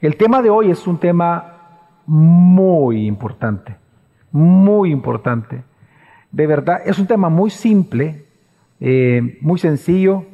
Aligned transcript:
El 0.00 0.16
tema 0.16 0.42
de 0.42 0.50
hoy 0.50 0.70
es 0.70 0.86
un 0.86 0.98
tema 0.98 1.80
muy 2.06 3.06
importante, 3.06 3.76
muy 4.30 4.90
importante. 4.90 5.62
De 6.30 6.46
verdad, 6.46 6.80
es 6.84 6.98
un 6.98 7.06
tema 7.06 7.30
muy 7.30 7.48
simple, 7.48 8.26
eh, 8.80 9.38
muy 9.40 9.58
sencillo. 9.58 10.26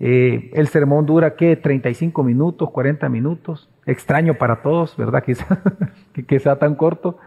Eh, 0.00 0.50
el 0.54 0.66
sermón 0.66 1.06
dura, 1.06 1.36
¿qué? 1.36 1.54
35 1.54 2.24
minutos, 2.24 2.70
40 2.70 3.08
minutos. 3.08 3.70
Extraño 3.86 4.34
para 4.34 4.62
todos, 4.62 4.96
¿verdad? 4.96 5.22
Quizá, 5.22 5.60
que 6.26 6.40
sea 6.40 6.56
tan 6.56 6.74
corto. 6.74 7.18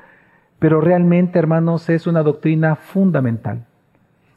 Pero 0.60 0.82
realmente, 0.82 1.40
hermanos, 1.40 1.90
es 1.90 2.06
una 2.06 2.22
doctrina 2.22 2.76
fundamental. 2.76 3.66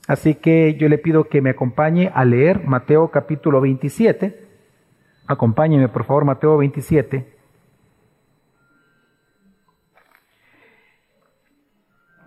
Así 0.06 0.34
que 0.36 0.74
yo 0.74 0.88
le 0.88 0.98
pido 0.98 1.24
que 1.24 1.42
me 1.42 1.50
acompañe 1.50 2.12
a 2.14 2.24
leer 2.24 2.64
Mateo 2.64 3.10
capítulo 3.10 3.60
27. 3.60 4.48
Acompáñeme, 5.26 5.88
por 5.88 6.04
favor, 6.04 6.24
Mateo 6.24 6.56
27. 6.56 7.39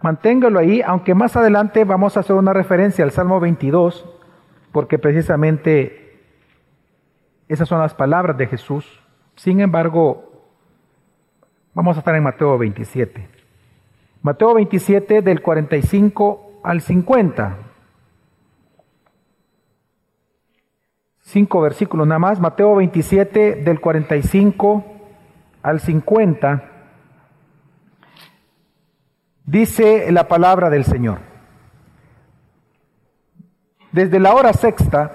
Manténgalo 0.04 0.60
ahí, 0.60 0.82
aunque 0.86 1.16
más 1.16 1.38
adelante 1.38 1.86
vamos 1.86 2.18
a 2.18 2.20
hacer 2.20 2.36
una 2.36 2.52
referencia 2.52 3.06
al 3.06 3.12
Salmo 3.12 3.40
22, 3.40 4.06
porque 4.74 5.00
precisamente 5.00 6.20
esas 7.48 7.70
son 7.70 7.80
las 7.80 7.94
palabras 7.94 8.38
de 8.38 8.48
Jesús. 8.48 9.02
Sin 9.38 9.62
embargo, 9.62 10.44
vamos 11.74 11.96
a 11.96 12.00
estar 12.00 12.14
en 12.16 12.24
Mateo 12.24 12.58
27. 12.58 13.30
Mateo 14.22 14.56
27 14.56 15.22
del 15.22 15.42
45 15.42 16.60
al 16.66 16.82
50. 16.82 17.58
Cinco 21.22 21.62
versículos 21.62 22.06
nada 22.06 22.20
más. 22.20 22.42
Mateo 22.42 22.76
27 22.76 23.56
del 23.64 23.80
45 23.80 24.84
al 25.62 25.80
50. 25.80 26.73
Dice 29.46 30.12
la 30.12 30.28
palabra 30.28 30.70
del 30.70 30.86
Señor. 30.86 31.20
Desde 33.92 34.20
la 34.20 34.34
hora 34.34 34.54
sexta 34.54 35.12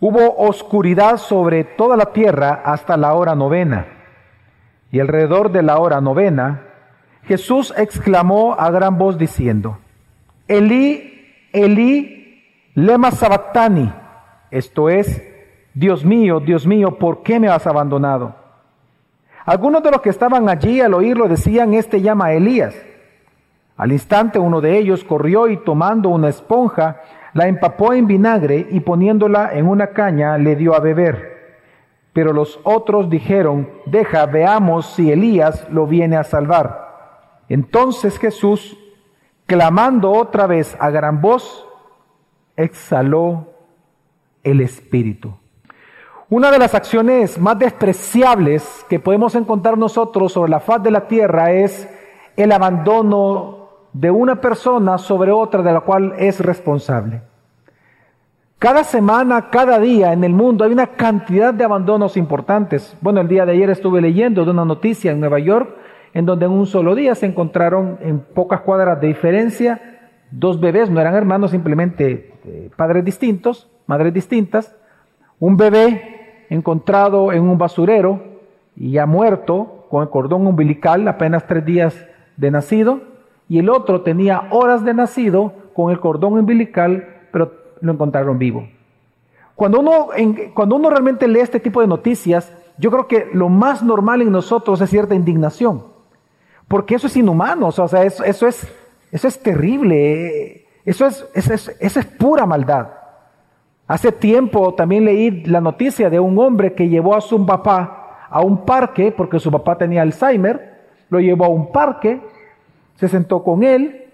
hubo 0.00 0.36
oscuridad 0.36 1.16
sobre 1.16 1.64
toda 1.64 1.96
la 1.96 2.06
tierra 2.06 2.62
hasta 2.64 2.96
la 2.96 3.14
hora 3.14 3.34
novena. 3.34 3.86
Y 4.90 5.00
alrededor 5.00 5.50
de 5.50 5.62
la 5.62 5.78
hora 5.78 6.00
novena, 6.00 6.62
Jesús 7.22 7.72
exclamó 7.76 8.54
a 8.58 8.70
gran 8.70 8.98
voz 8.98 9.16
diciendo, 9.16 9.78
Elí, 10.46 11.48
Elí, 11.52 12.44
lema 12.74 13.10
sabactani, 13.10 13.92
esto 14.50 14.90
es, 14.90 15.22
Dios 15.72 16.04
mío, 16.04 16.40
Dios 16.40 16.66
mío, 16.66 16.98
¿por 16.98 17.22
qué 17.22 17.40
me 17.40 17.48
has 17.48 17.66
abandonado? 17.66 18.34
Algunos 19.46 19.82
de 19.82 19.90
los 19.90 20.02
que 20.02 20.10
estaban 20.10 20.48
allí 20.48 20.80
al 20.80 20.92
oírlo 20.92 21.26
decían, 21.26 21.72
este 21.72 22.02
llama 22.02 22.26
a 22.26 22.32
Elías. 22.34 22.74
Al 23.76 23.92
instante 23.92 24.38
uno 24.38 24.60
de 24.60 24.78
ellos 24.78 25.04
corrió 25.04 25.48
y 25.48 25.56
tomando 25.58 26.08
una 26.08 26.28
esponja, 26.28 27.00
la 27.34 27.48
empapó 27.48 27.92
en 27.92 28.06
vinagre 28.06 28.66
y 28.70 28.80
poniéndola 28.80 29.50
en 29.54 29.66
una 29.66 29.88
caña 29.88 30.36
le 30.38 30.56
dio 30.56 30.74
a 30.74 30.80
beber. 30.80 31.32
Pero 32.12 32.32
los 32.32 32.60
otros 32.64 33.08
dijeron, 33.08 33.68
deja, 33.86 34.26
veamos 34.26 34.86
si 34.86 35.10
Elías 35.10 35.66
lo 35.70 35.86
viene 35.86 36.16
a 36.16 36.24
salvar. 36.24 37.42
Entonces 37.48 38.18
Jesús, 38.18 38.76
clamando 39.46 40.12
otra 40.12 40.46
vez 40.46 40.76
a 40.78 40.90
gran 40.90 41.22
voz, 41.22 41.66
exhaló 42.56 43.48
el 44.42 44.60
Espíritu. 44.60 45.34
Una 46.28 46.50
de 46.50 46.58
las 46.58 46.74
acciones 46.74 47.38
más 47.38 47.58
despreciables 47.58 48.86
que 48.88 49.00
podemos 49.00 49.34
encontrar 49.34 49.76
nosotros 49.76 50.32
sobre 50.32 50.50
la 50.50 50.60
faz 50.60 50.82
de 50.82 50.90
la 50.90 51.06
tierra 51.06 51.52
es 51.52 51.88
el 52.36 52.52
abandono 52.52 53.61
de 53.92 54.10
una 54.10 54.40
persona 54.40 54.98
sobre 54.98 55.30
otra 55.30 55.62
de 55.62 55.72
la 55.72 55.80
cual 55.80 56.14
es 56.18 56.40
responsable. 56.40 57.22
Cada 58.58 58.84
semana, 58.84 59.50
cada 59.50 59.78
día 59.78 60.12
en 60.12 60.22
el 60.22 60.32
mundo 60.32 60.64
hay 60.64 60.72
una 60.72 60.86
cantidad 60.86 61.52
de 61.52 61.64
abandonos 61.64 62.16
importantes. 62.16 62.96
Bueno, 63.00 63.20
el 63.20 63.28
día 63.28 63.44
de 63.44 63.52
ayer 63.52 63.70
estuve 63.70 64.00
leyendo 64.00 64.44
de 64.44 64.52
una 64.52 64.64
noticia 64.64 65.10
en 65.10 65.20
Nueva 65.20 65.40
York 65.40 65.76
en 66.14 66.26
donde 66.26 66.46
en 66.46 66.52
un 66.52 66.66
solo 66.66 66.94
día 66.94 67.14
se 67.14 67.26
encontraron 67.26 67.98
en 68.02 68.20
pocas 68.20 68.60
cuadras 68.60 69.00
de 69.00 69.08
diferencia 69.08 69.80
dos 70.32 70.58
bebés, 70.58 70.90
no 70.90 71.00
eran 71.00 71.14
hermanos, 71.14 71.50
simplemente 71.50 72.32
eh, 72.44 72.70
padres 72.74 73.04
distintos, 73.04 73.70
madres 73.86 74.12
distintas, 74.12 74.74
un 75.38 75.56
bebé 75.56 76.46
encontrado 76.48 77.32
en 77.32 77.42
un 77.42 77.58
basurero 77.58 78.22
y 78.74 78.92
ya 78.92 79.06
muerto 79.06 79.86
con 79.90 80.02
el 80.02 80.08
cordón 80.08 80.46
umbilical, 80.46 81.06
apenas 81.06 81.46
tres 81.46 81.64
días 81.64 82.06
de 82.36 82.50
nacido, 82.50 83.00
y 83.52 83.58
el 83.58 83.68
otro 83.68 84.00
tenía 84.00 84.48
horas 84.50 84.84
de 84.84 84.94
nacido 84.94 85.52
con 85.74 85.90
el 85.90 86.00
cordón 86.00 86.34
umbilical, 86.38 87.26
pero 87.32 87.52
lo 87.80 87.92
encontraron 87.92 88.38
vivo. 88.38 88.66
Cuando 89.54 89.80
uno, 89.80 90.08
cuando 90.54 90.76
uno 90.76 90.88
realmente 90.88 91.28
lee 91.28 91.40
este 91.40 91.60
tipo 91.60 91.80
de 91.80 91.86
noticias, 91.86 92.52
yo 92.78 92.90
creo 92.90 93.06
que 93.06 93.28
lo 93.32 93.48
más 93.48 93.82
normal 93.82 94.22
en 94.22 94.32
nosotros 94.32 94.80
es 94.80 94.90
cierta 94.90 95.14
indignación 95.14 95.92
porque 96.72 96.94
eso 96.94 97.06
es 97.06 97.16
inhumano, 97.18 97.66
o 97.66 97.72
sea, 97.72 98.02
eso, 98.02 98.24
es, 98.24 98.66
eso 99.10 99.28
es 99.28 99.42
terrible, 99.42 100.64
eso 100.86 101.04
es, 101.04 101.26
eso, 101.34 101.52
es, 101.52 101.76
eso 101.78 102.00
es 102.00 102.06
pura 102.06 102.46
maldad. 102.46 102.88
Hace 103.86 104.10
tiempo 104.10 104.72
también 104.72 105.04
leí 105.04 105.44
la 105.44 105.60
noticia 105.60 106.08
de 106.08 106.18
un 106.18 106.38
hombre 106.38 106.72
que 106.72 106.88
llevó 106.88 107.14
a 107.14 107.20
su 107.20 107.44
papá 107.44 108.26
a 108.30 108.40
un 108.40 108.64
parque, 108.64 109.12
porque 109.14 109.38
su 109.38 109.50
papá 109.50 109.76
tenía 109.76 110.00
Alzheimer, 110.00 110.86
lo 111.10 111.20
llevó 111.20 111.44
a 111.44 111.48
un 111.48 111.70
parque, 111.70 112.22
se 113.02 113.08
sentó 113.08 113.42
con 113.42 113.62
él, 113.62 114.12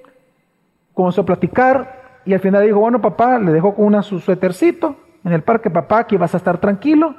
comenzó 0.95 1.21
a 1.21 1.27
platicar 1.27 2.21
y 2.25 2.35
al 2.35 2.41
final 2.41 2.65
dijo, 2.65 2.81
bueno 2.81 3.01
papá, 3.01 3.39
le 3.39 3.53
dejó 3.53 3.75
con 3.75 3.85
una 3.85 4.03
su 4.03 4.19
suétercito 4.19 4.97
en 5.25 5.33
el 5.33 5.43
parque, 5.43 5.71
papá, 5.71 5.99
aquí 5.99 6.17
vas 6.17 6.33
a 6.35 6.39
estar 6.39 6.59
tranquilo, 6.59 7.15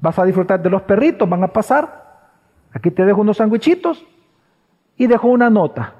vas 0.00 0.18
a 0.18 0.24
disfrutar 0.24 0.62
de 0.62 0.70
los 0.70 0.82
perritos, 0.82 1.28
van 1.28 1.42
a 1.42 1.48
pasar, 1.48 2.28
aquí 2.72 2.90
te 2.90 3.04
dejo 3.04 3.20
unos 3.20 3.38
sandwichitos, 3.38 4.06
y 4.96 5.06
dejó 5.06 5.28
una 5.28 5.50
nota. 5.50 5.94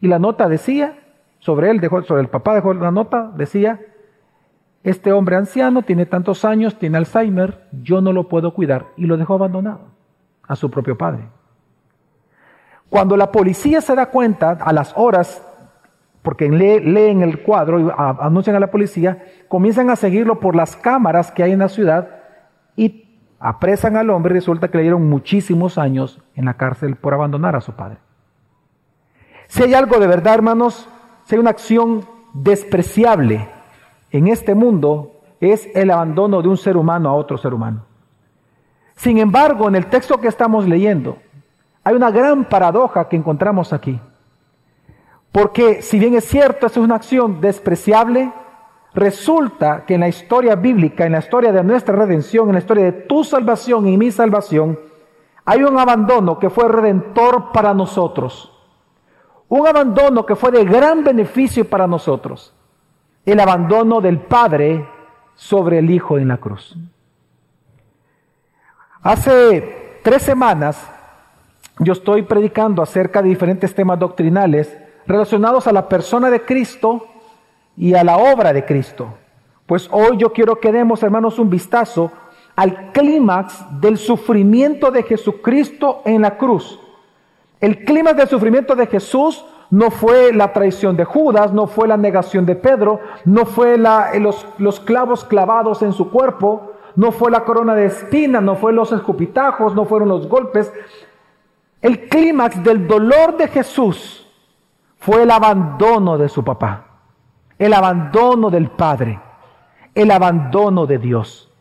Y 0.00 0.08
la 0.08 0.18
nota 0.18 0.48
decía, 0.48 0.98
sobre 1.38 1.70
él, 1.70 1.80
dejó, 1.80 2.02
sobre 2.02 2.22
el 2.22 2.28
papá 2.28 2.54
dejó 2.54 2.74
la 2.74 2.90
nota, 2.90 3.32
decía, 3.34 3.80
este 4.84 5.12
hombre 5.12 5.36
anciano 5.36 5.82
tiene 5.82 6.06
tantos 6.06 6.44
años, 6.44 6.78
tiene 6.78 6.98
Alzheimer, 6.98 7.68
yo 7.82 8.00
no 8.00 8.12
lo 8.12 8.28
puedo 8.28 8.52
cuidar. 8.52 8.86
Y 8.96 9.06
lo 9.06 9.16
dejó 9.16 9.34
abandonado 9.34 9.80
a 10.46 10.56
su 10.56 10.70
propio 10.70 10.98
padre. 10.98 11.24
Cuando 12.92 13.16
la 13.16 13.32
policía 13.32 13.80
se 13.80 13.94
da 13.94 14.10
cuenta 14.10 14.50
a 14.50 14.70
las 14.70 14.92
horas, 14.98 15.42
porque 16.20 16.50
leen 16.50 17.22
el 17.22 17.42
cuadro 17.42 17.80
y 17.80 17.90
anuncian 17.96 18.54
a 18.54 18.60
la 18.60 18.70
policía, 18.70 19.24
comienzan 19.48 19.88
a 19.88 19.96
seguirlo 19.96 20.40
por 20.40 20.54
las 20.54 20.76
cámaras 20.76 21.32
que 21.32 21.42
hay 21.42 21.52
en 21.52 21.60
la 21.60 21.70
ciudad 21.70 22.10
y 22.76 23.18
apresan 23.40 23.96
al 23.96 24.10
hombre 24.10 24.34
resulta 24.34 24.68
que 24.68 24.76
le 24.76 24.82
dieron 24.82 25.08
muchísimos 25.08 25.78
años 25.78 26.20
en 26.34 26.44
la 26.44 26.58
cárcel 26.58 26.96
por 26.96 27.14
abandonar 27.14 27.56
a 27.56 27.62
su 27.62 27.72
padre. 27.72 27.96
Si 29.46 29.62
hay 29.62 29.72
algo 29.72 29.98
de 29.98 30.06
verdad, 30.06 30.34
hermanos, 30.34 30.86
si 31.24 31.34
hay 31.34 31.40
una 31.40 31.48
acción 31.48 32.04
despreciable 32.34 33.48
en 34.10 34.28
este 34.28 34.54
mundo, 34.54 35.22
es 35.40 35.66
el 35.74 35.92
abandono 35.92 36.42
de 36.42 36.48
un 36.48 36.58
ser 36.58 36.76
humano 36.76 37.08
a 37.08 37.14
otro 37.14 37.38
ser 37.38 37.54
humano. 37.54 37.86
Sin 38.96 39.16
embargo, 39.16 39.66
en 39.66 39.76
el 39.76 39.86
texto 39.86 40.20
que 40.20 40.28
estamos 40.28 40.68
leyendo, 40.68 41.16
hay 41.84 41.94
una 41.94 42.10
gran 42.10 42.44
paradoja 42.44 43.08
que 43.08 43.16
encontramos 43.16 43.72
aquí. 43.72 44.00
Porque 45.32 45.82
si 45.82 45.98
bien 45.98 46.14
es 46.14 46.24
cierto, 46.24 46.66
es 46.66 46.76
una 46.76 46.96
acción 46.96 47.40
despreciable, 47.40 48.32
resulta 48.94 49.84
que 49.86 49.94
en 49.94 50.00
la 50.00 50.08
historia 50.08 50.54
bíblica, 50.54 51.06
en 51.06 51.12
la 51.12 51.18
historia 51.18 51.52
de 51.52 51.64
nuestra 51.64 51.96
redención, 51.96 52.48
en 52.48 52.54
la 52.54 52.58
historia 52.60 52.84
de 52.84 52.92
tu 52.92 53.24
salvación 53.24 53.88
y 53.88 53.96
mi 53.96 54.10
salvación, 54.10 54.78
hay 55.44 55.64
un 55.64 55.78
abandono 55.78 56.38
que 56.38 56.50
fue 56.50 56.68
redentor 56.68 57.50
para 57.52 57.74
nosotros. 57.74 58.50
Un 59.48 59.66
abandono 59.66 60.24
que 60.24 60.36
fue 60.36 60.50
de 60.50 60.64
gran 60.64 61.02
beneficio 61.02 61.68
para 61.68 61.86
nosotros. 61.86 62.54
El 63.24 63.40
abandono 63.40 64.00
del 64.00 64.20
Padre 64.20 64.88
sobre 65.34 65.78
el 65.78 65.90
Hijo 65.90 66.18
en 66.18 66.28
la 66.28 66.36
cruz. 66.36 66.76
Hace 69.02 69.98
tres 70.04 70.22
semanas 70.22 70.88
yo 71.78 71.92
estoy 71.92 72.22
predicando 72.22 72.82
acerca 72.82 73.22
de 73.22 73.28
diferentes 73.28 73.74
temas 73.74 73.98
doctrinales 73.98 74.76
relacionados 75.06 75.66
a 75.66 75.72
la 75.72 75.88
persona 75.88 76.30
de 76.30 76.42
Cristo 76.42 77.06
y 77.76 77.94
a 77.94 78.04
la 78.04 78.18
obra 78.18 78.52
de 78.52 78.64
Cristo. 78.64 79.14
Pues 79.66 79.88
hoy 79.90 80.16
yo 80.18 80.32
quiero 80.32 80.60
que 80.60 80.72
demos, 80.72 81.02
hermanos, 81.02 81.38
un 81.38 81.48
vistazo 81.48 82.12
al 82.56 82.92
clímax 82.92 83.64
del 83.80 83.96
sufrimiento 83.96 84.90
de 84.90 85.02
Jesucristo 85.02 86.02
en 86.04 86.22
la 86.22 86.36
cruz. 86.36 86.78
El 87.60 87.84
clima 87.84 88.12
del 88.12 88.28
sufrimiento 88.28 88.74
de 88.74 88.86
Jesús 88.86 89.44
no 89.70 89.90
fue 89.90 90.32
la 90.34 90.52
traición 90.52 90.96
de 90.96 91.04
Judas, 91.04 91.52
no 91.52 91.66
fue 91.66 91.88
la 91.88 91.96
negación 91.96 92.44
de 92.44 92.56
Pedro, 92.56 93.00
no 93.24 93.46
fue 93.46 93.78
los, 93.78 94.46
los 94.58 94.80
clavos 94.80 95.24
clavados 95.24 95.80
en 95.80 95.94
su 95.94 96.10
cuerpo, 96.10 96.72
no 96.94 97.10
fue 97.10 97.30
la 97.30 97.44
corona 97.44 97.74
de 97.74 97.86
espinas, 97.86 98.42
no 98.42 98.56
fue 98.56 98.74
los 98.74 98.92
escupitajos, 98.92 99.74
no 99.74 99.86
fueron 99.86 100.10
los 100.10 100.28
golpes. 100.28 100.70
El 101.82 102.08
clímax 102.08 102.62
del 102.62 102.86
dolor 102.86 103.36
de 103.36 103.48
Jesús 103.48 104.24
fue 104.98 105.24
el 105.24 105.30
abandono 105.32 106.16
de 106.16 106.28
su 106.28 106.44
papá, 106.44 106.86
el 107.58 107.74
abandono 107.74 108.50
del 108.50 108.70
Padre, 108.70 109.20
el 109.92 110.12
abandono 110.12 110.86
de 110.86 110.98
Dios. 110.98 111.52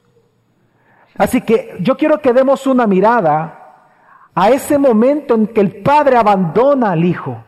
Así 1.17 1.41
que 1.41 1.75
yo 1.81 1.97
quiero 1.97 2.21
que 2.21 2.33
demos 2.33 2.67
una 2.67 2.85
mirada 2.85 3.57
a 4.35 4.49
ese 4.51 4.77
momento 4.77 5.33
en 5.33 5.47
que 5.47 5.61
el 5.61 5.81
Padre 5.81 6.17
abandona 6.17 6.91
al 6.91 7.03
Hijo. 7.03 7.43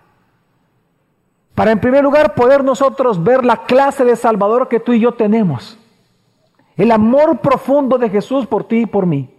Para 1.56 1.72
en 1.72 1.80
primer 1.80 2.04
lugar 2.04 2.34
poder 2.34 2.64
nosotros 2.64 3.24
ver 3.24 3.46
la 3.46 3.58
clase 3.58 4.04
de 4.04 4.16
Salvador 4.16 4.68
que 4.68 4.80
tú 4.80 4.94
y 4.94 5.00
yo 5.00 5.14
tenemos. 5.14 5.78
El 6.76 6.92
amor 6.92 7.40
profundo 7.40 8.00
de 8.00 8.10
Jesús 8.10 8.48
por 8.48 8.64
ti 8.64 8.82
y 8.82 8.86
por 8.88 9.06
mí. 9.06 9.33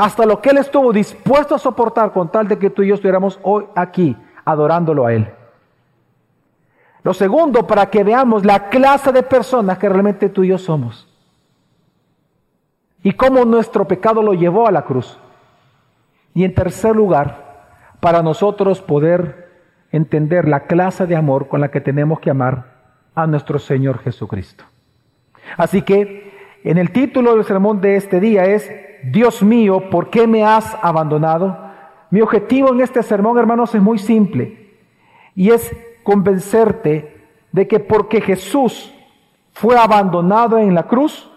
Hasta 0.00 0.24
lo 0.24 0.40
que 0.40 0.50
Él 0.50 0.58
estuvo 0.58 0.92
dispuesto 0.92 1.56
a 1.56 1.58
soportar 1.58 2.12
con 2.12 2.30
tal 2.30 2.46
de 2.46 2.56
que 2.56 2.70
tú 2.70 2.82
y 2.82 2.86
yo 2.86 2.94
estuviéramos 2.94 3.40
hoy 3.42 3.64
aquí 3.74 4.16
adorándolo 4.44 5.04
a 5.04 5.12
Él. 5.12 5.28
Lo 7.02 7.12
segundo, 7.12 7.66
para 7.66 7.90
que 7.90 8.04
veamos 8.04 8.44
la 8.44 8.68
clase 8.68 9.10
de 9.10 9.24
personas 9.24 9.76
que 9.76 9.88
realmente 9.88 10.28
tú 10.28 10.44
y 10.44 10.50
yo 10.50 10.58
somos. 10.58 11.08
Y 13.02 13.10
cómo 13.10 13.44
nuestro 13.44 13.88
pecado 13.88 14.22
lo 14.22 14.34
llevó 14.34 14.68
a 14.68 14.70
la 14.70 14.84
cruz. 14.84 15.18
Y 16.32 16.44
en 16.44 16.54
tercer 16.54 16.94
lugar, 16.94 17.66
para 17.98 18.22
nosotros 18.22 18.80
poder 18.80 19.50
entender 19.90 20.46
la 20.46 20.68
clase 20.68 21.08
de 21.08 21.16
amor 21.16 21.48
con 21.48 21.60
la 21.60 21.72
que 21.72 21.80
tenemos 21.80 22.20
que 22.20 22.30
amar 22.30 22.66
a 23.16 23.26
nuestro 23.26 23.58
Señor 23.58 23.98
Jesucristo. 23.98 24.62
Así 25.56 25.82
que 25.82 26.27
en 26.64 26.78
el 26.78 26.90
título 26.90 27.34
del 27.34 27.44
sermón 27.44 27.80
de 27.80 27.96
este 27.96 28.20
día 28.20 28.44
es, 28.44 28.70
Dios 29.04 29.42
mío, 29.42 29.90
¿por 29.90 30.10
qué 30.10 30.26
me 30.26 30.44
has 30.44 30.76
abandonado? 30.82 31.56
Mi 32.10 32.20
objetivo 32.20 32.72
en 32.72 32.80
este 32.80 33.02
sermón, 33.02 33.38
hermanos, 33.38 33.74
es 33.74 33.82
muy 33.82 33.98
simple 33.98 34.76
y 35.34 35.50
es 35.50 35.70
convencerte 36.02 37.26
de 37.52 37.68
que 37.68 37.80
porque 37.80 38.20
Jesús 38.20 38.94
fue 39.52 39.76
abandonado 39.76 40.58
en 40.58 40.74
la 40.74 40.84
cruz, 40.84 41.30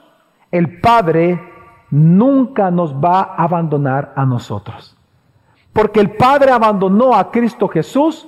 el 0.51 0.79
Padre 0.79 1.39
nunca 1.89 2.71
nos 2.71 2.95
va 2.95 3.21
a 3.21 3.43
abandonar 3.43 4.13
a 4.15 4.25
nosotros. 4.25 4.97
Porque 5.73 5.99
el 5.99 6.11
Padre 6.11 6.51
abandonó 6.51 7.15
a 7.15 7.31
Cristo 7.31 7.67
Jesús, 7.67 8.27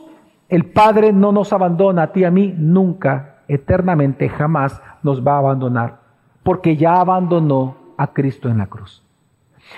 el 0.50 0.66
Padre 0.66 1.12
no 1.12 1.32
nos 1.32 1.52
abandona 1.54 2.04
a 2.04 2.12
ti 2.12 2.24
a 2.24 2.32
mí 2.32 2.54
nunca, 2.58 3.44
eternamente, 3.48 4.30
jamás 4.30 4.82
nos 5.02 5.26
va 5.26 5.36
a 5.36 5.40
abandonar, 5.40 6.00
porque 6.44 6.76
ya 6.76 7.00
abandonó 7.00 7.76
a 7.98 8.08
Cristo 8.14 8.50
en 8.50 8.58
la 8.58 8.68
cruz. 8.68 9.02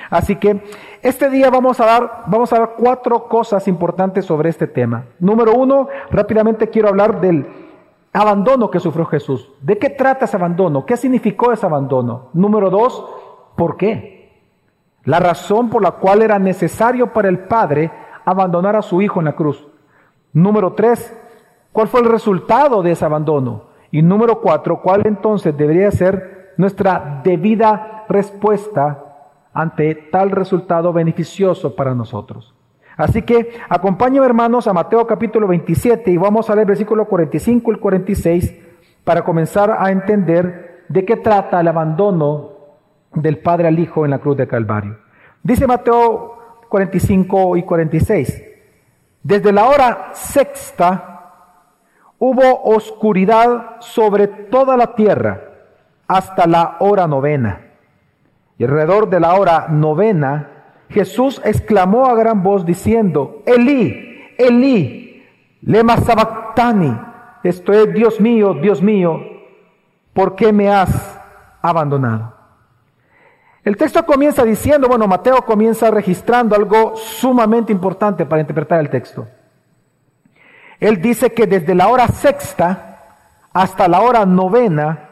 Así 0.10 0.36
que 0.36 0.64
este 1.02 1.30
día 1.30 1.50
vamos 1.50 1.80
a 1.80 1.86
dar, 1.86 2.24
vamos 2.28 2.52
a 2.52 2.60
dar 2.60 2.74
cuatro 2.78 3.28
cosas 3.28 3.68
importantes 3.68 4.26
sobre 4.26 4.50
este 4.50 4.68
tema. 4.68 5.06
Número 5.20 5.54
uno, 5.54 5.88
rápidamente 6.10 6.70
quiero 6.70 6.90
hablar 6.90 7.22
del 7.22 7.46
abandono 8.12 8.72
que 8.72 8.80
sufrió 8.80 9.06
Jesús. 9.06 9.52
¿De 9.62 9.78
qué 9.78 9.90
trata 9.90 10.26
ese 10.26 10.38
abandono? 10.38 10.86
¿Qué 10.86 10.98
significó 10.98 11.52
ese 11.52 11.66
abandono? 11.66 12.30
Número 12.34 12.70
dos, 12.70 13.06
¿Por 13.56 13.78
qué? 13.78 14.34
La 15.04 15.20
razón 15.20 15.70
por 15.70 15.82
la 15.82 15.92
cual 15.92 16.22
era 16.22 16.40
necesario 16.40 17.14
para 17.14 17.30
el 17.30 17.40
Padre 17.40 17.92
abandonar 18.26 18.76
a 18.76 18.82
su 18.82 19.02
Hijo 19.02 19.20
en 19.20 19.26
la 19.26 19.36
cruz. 19.36 19.68
Número 20.34 20.74
tres, 20.74 21.16
¿cuál 21.72 21.88
fue 21.88 22.02
el 22.02 22.10
resultado 22.10 22.82
de 22.82 22.92
ese 22.92 23.06
abandono? 23.06 23.66
Y 23.92 24.02
número 24.02 24.42
cuatro, 24.42 24.82
¿cuál 24.82 25.06
entonces 25.06 25.56
debería 25.56 25.90
ser 25.92 26.35
nuestra 26.58 27.22
debida 27.24 28.06
respuesta 28.10 29.04
ante 29.54 29.96
tal 29.96 30.32
resultado 30.32 30.94
beneficioso 30.94 31.76
para 31.76 31.94
nosotros? 31.94 32.54
Así 32.98 33.24
que 33.24 33.58
acompáñenme 33.68 34.26
hermanos 34.26 34.68
a 34.68 34.74
Mateo 34.74 35.06
capítulo 35.06 35.48
27 35.48 36.12
y 36.12 36.18
vamos 36.18 36.50
a 36.50 36.56
leer 36.56 36.68
versículo 36.68 37.06
45 37.06 37.74
y 37.74 37.78
46 37.78 38.56
para 39.04 39.24
comenzar 39.24 39.76
a 39.78 39.92
entender 39.92 40.86
de 40.88 41.04
qué 41.04 41.18
trata 41.18 41.60
el 41.60 41.68
abandono 41.68 42.52
del 43.14 43.40
Padre 43.40 43.68
al 43.68 43.80
Hijo 43.80 44.06
en 44.06 44.12
la 44.12 44.20
cruz 44.20 44.38
de 44.38 44.48
Calvario. 44.48 44.98
Dice 45.44 45.68
Mateo 45.68 46.62
45 46.70 47.58
y 47.58 47.64
46, 47.64 48.44
desde 49.24 49.52
la 49.52 49.66
hora 49.66 50.10
sexta 50.14 51.12
hubo 52.18 52.64
oscuridad 52.64 53.78
sobre 53.80 54.28
toda 54.28 54.78
la 54.78 54.96
tierra 54.96 55.55
hasta 56.08 56.48
la 56.48 56.78
hora 56.80 57.08
novena. 57.08 57.62
Y 58.58 58.64
alrededor 58.64 59.10
de 59.10 59.20
la 59.20 59.36
hora 59.36 59.68
novena, 59.70 60.50
Jesús 60.90 61.42
exclamó 61.44 62.08
a 62.08 62.16
gran 62.16 62.44
voz 62.44 62.66
diciendo, 62.66 63.42
Elí, 63.46 64.34
Elí, 64.38 65.24
lema 65.62 65.98
sabactani, 65.98 66.98
esto 67.44 67.74
es 67.74 67.94
Dios 67.94 68.20
mío, 68.20 68.54
Dios 68.54 68.82
mío, 68.82 69.20
¿por 70.14 70.36
qué 70.36 70.54
me 70.54 70.70
has 70.70 71.20
abandonado? 71.62 72.34
El 73.64 73.78
texto 73.78 74.06
comienza 74.06 74.44
diciendo, 74.44 74.88
bueno, 74.88 75.08
Mateo 75.08 75.42
comienza 75.42 75.90
registrando 75.90 76.56
algo 76.56 76.96
sumamente 76.96 77.72
importante 77.72 78.26
para 78.26 78.42
interpretar 78.42 78.80
el 78.80 78.92
texto. 78.92 79.28
Él 80.80 81.02
dice 81.02 81.34
que 81.34 81.48
desde 81.48 81.74
la 81.74 81.88
hora 81.88 82.08
sexta 82.08 83.00
hasta 83.52 83.88
la 83.88 84.02
hora 84.02 84.26
novena 84.26 85.05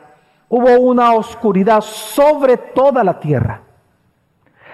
hubo 0.56 0.80
una 0.80 1.14
oscuridad 1.14 1.82
sobre 1.82 2.58
toda 2.58 3.04
la 3.04 3.20
tierra. 3.20 3.62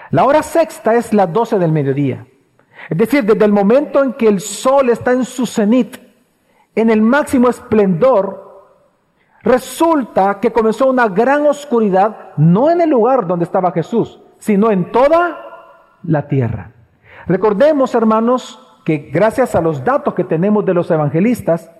La 0.09 0.25
hora 0.25 0.43
sexta 0.43 0.93
es 0.95 1.13
las 1.13 1.31
doce 1.31 1.57
del 1.57 1.71
mediodía. 1.71 2.25
Es 2.89 2.97
decir, 2.97 3.23
desde 3.23 3.45
el 3.45 3.53
momento 3.53 4.03
en 4.03 4.11
que 4.11 4.27
el 4.27 4.41
sol 4.41 4.89
está 4.89 5.13
en 5.13 5.23
su 5.23 5.45
cenit, 5.45 5.97
en 6.75 6.89
el 6.89 7.01
máximo 7.01 7.47
esplendor, 7.47 8.49
Resulta 9.41 10.41
que 10.41 10.51
comenzó 10.51 10.89
una 10.89 11.07
gran 11.07 11.47
oscuridad, 11.47 12.33
no 12.35 12.69
en 12.69 12.81
el 12.81 12.89
lugar 12.89 13.25
donde 13.25 13.45
estaba 13.45 13.71
Jesús, 13.71 14.19
sino 14.37 14.69
en 14.69 14.91
toda 14.91 15.95
la 16.03 16.27
tierra. 16.27 16.71
Recordemos, 17.25 17.95
hermanos, 17.95 18.59
que 18.83 19.09
gracias 19.13 19.55
a 19.55 19.61
los 19.61 19.81
datos 19.81 20.13
que 20.13 20.25
tenemos 20.25 20.65
de 20.65 20.73
los 20.73 20.91
evangelistas, 20.91 21.71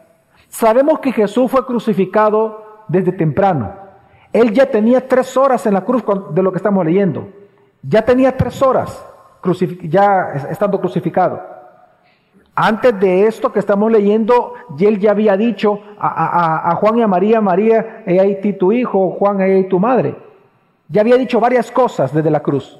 sabemos 0.47 0.99
que 0.99 1.11
Jesús 1.11 1.51
fue 1.51 1.65
crucificado 1.65 2.85
desde 2.87 3.11
temprano. 3.11 3.88
Él 4.31 4.53
ya 4.53 4.65
tenía 4.67 5.07
tres 5.07 5.35
horas 5.35 5.65
en 5.65 5.73
la 5.73 5.81
cruz 5.81 6.03
de 6.31 6.43
lo 6.43 6.51
que 6.51 6.57
estamos 6.57 6.85
leyendo. 6.85 7.27
Ya 7.81 8.03
tenía 8.03 8.35
tres 8.35 8.61
horas 8.61 9.05
ya 9.83 10.47
estando 10.49 10.79
crucificado. 10.79 11.41
Antes 12.55 12.99
de 12.99 13.25
esto 13.25 13.51
que 13.51 13.59
estamos 13.59 13.89
leyendo, 13.91 14.53
él 14.77 14.99
ya 14.99 15.11
había 15.11 15.37
dicho 15.37 15.79
a, 15.97 16.75
Juan 16.75 16.97
y 16.97 17.01
a 17.01 17.07
María, 17.07 17.39
María, 17.39 18.03
he 18.05 18.19
ahí 18.19 18.41
tu 18.57 18.71
hijo, 18.73 19.11
Juan, 19.11 19.39
he 19.39 19.45
ahí 19.45 19.69
tu 19.69 19.79
madre. 19.79 20.15
Ya 20.89 21.01
había 21.01 21.17
dicho 21.17 21.39
varias 21.39 21.71
cosas 21.71 22.13
desde 22.13 22.29
la 22.29 22.41
cruz. 22.41 22.77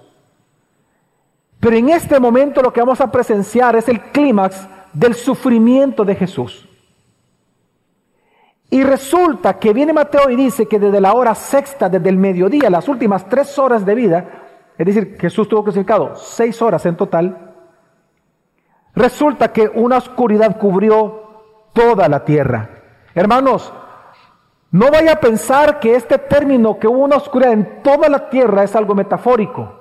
Pero 1.60 1.76
en 1.76 1.90
este 1.90 2.20
momento 2.20 2.62
lo 2.62 2.74
que 2.74 2.82
vamos 2.82 3.00
a 3.00 3.12
presenciar 3.12 3.76
es 3.76 3.88
el 3.88 4.02
clímax 4.12 4.68
del 4.92 5.14
sufrimiento 5.14 6.04
de 6.04 6.16
Jesús. 6.16 6.69
Y 8.70 8.84
resulta 8.84 9.58
que 9.58 9.74
viene 9.74 9.94
Mateo 9.94 10.30
y 10.30 10.36
dice 10.36 10.68
que 10.68 10.80
desde 10.80 11.02
la 11.02 11.14
hora 11.14 11.34
sexta, 11.34 11.90
desde 11.90 12.10
el 12.10 12.18
mediodía, 12.18 12.70
las 12.70 12.88
últimas 12.88 13.28
tres 13.28 13.58
horas 13.58 13.86
de 13.86 13.96
vida, 13.96 14.30
es 14.78 14.86
decir, 14.86 15.18
Jesús 15.20 15.48
tuvo 15.48 15.64
crucificado 15.64 16.16
seis 16.16 16.62
horas 16.62 16.86
en 16.86 16.96
total, 16.96 17.50
Resulta 19.00 19.54
que 19.54 19.72
una 19.74 19.98
oscuridad 19.98 20.58
cubrió 20.58 21.70
toda 21.72 22.10
la 22.10 22.26
tierra. 22.26 22.70
Hermanos, 23.16 23.72
no 24.72 24.92
vaya 24.92 25.14
a 25.14 25.20
pensar 25.22 25.80
que 25.80 25.96
este 25.96 26.18
término 26.18 26.78
que 26.78 26.88
hubo 26.88 27.06
una 27.06 27.16
oscuridad 27.16 27.54
en 27.54 27.82
toda 27.82 28.10
la 28.10 28.30
tierra 28.30 28.64
es 28.64 28.76
algo 28.76 28.96
metafórico. 28.96 29.79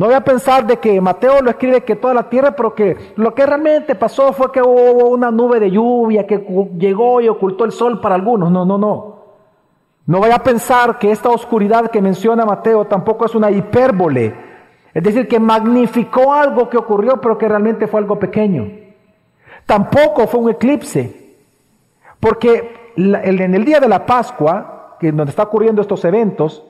No 0.00 0.06
voy 0.06 0.14
a 0.14 0.24
pensar 0.24 0.66
de 0.66 0.78
que 0.78 0.98
Mateo 0.98 1.42
lo 1.42 1.50
escribe 1.50 1.84
que 1.84 1.94
toda 1.94 2.14
la 2.14 2.30
tierra, 2.30 2.56
pero 2.56 2.74
que 2.74 3.12
lo 3.16 3.34
que 3.34 3.44
realmente 3.44 3.94
pasó 3.94 4.32
fue 4.32 4.50
que 4.50 4.62
hubo 4.62 5.10
una 5.10 5.30
nube 5.30 5.60
de 5.60 5.70
lluvia 5.70 6.26
que 6.26 6.38
llegó 6.78 7.20
y 7.20 7.28
ocultó 7.28 7.66
el 7.66 7.72
sol 7.72 8.00
para 8.00 8.14
algunos. 8.14 8.50
No, 8.50 8.64
no, 8.64 8.78
no. 8.78 9.20
No 10.06 10.20
vaya 10.20 10.36
a 10.36 10.42
pensar 10.42 10.98
que 10.98 11.10
esta 11.10 11.28
oscuridad 11.28 11.90
que 11.90 12.00
menciona 12.00 12.46
Mateo 12.46 12.86
tampoco 12.86 13.26
es 13.26 13.34
una 13.34 13.50
hipérbole 13.50 14.48
es 14.92 15.02
decir, 15.02 15.28
que 15.28 15.38
magnificó 15.38 16.32
algo 16.32 16.68
que 16.68 16.76
ocurrió, 16.76 17.20
pero 17.20 17.38
que 17.38 17.48
realmente 17.48 17.86
fue 17.86 18.00
algo 18.00 18.18
pequeño. 18.18 18.68
Tampoco 19.66 20.26
fue 20.26 20.40
un 20.40 20.50
eclipse, 20.50 21.36
porque 22.18 22.92
en 22.96 23.54
el 23.54 23.64
día 23.64 23.78
de 23.78 23.88
la 23.88 24.04
Pascua, 24.04 24.96
donde 25.00 25.30
está 25.30 25.44
ocurriendo 25.44 25.80
estos 25.80 26.04
eventos, 26.04 26.64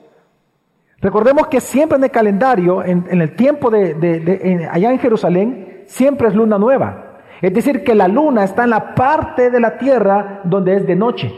recordemos 1.01 1.47
que 1.47 1.59
siempre 1.59 1.97
en 1.97 2.03
el 2.03 2.11
calendario, 2.11 2.83
en, 2.83 3.21
el 3.21 3.35
tiempo 3.35 3.69
de, 3.69 4.69
allá 4.71 4.91
en 4.91 4.99
Jerusalén, 4.99 5.83
siempre 5.87 6.27
es 6.27 6.35
luna 6.35 6.57
nueva. 6.57 7.19
Es 7.41 7.53
decir, 7.53 7.83
que 7.83 7.95
la 7.95 8.07
luna 8.07 8.43
está 8.43 8.63
en 8.63 8.69
la 8.69 8.93
parte 8.93 9.49
de 9.49 9.59
la 9.59 9.77
tierra 9.77 10.41
donde 10.43 10.75
es 10.75 10.85
de 10.85 10.95
noche. 10.95 11.33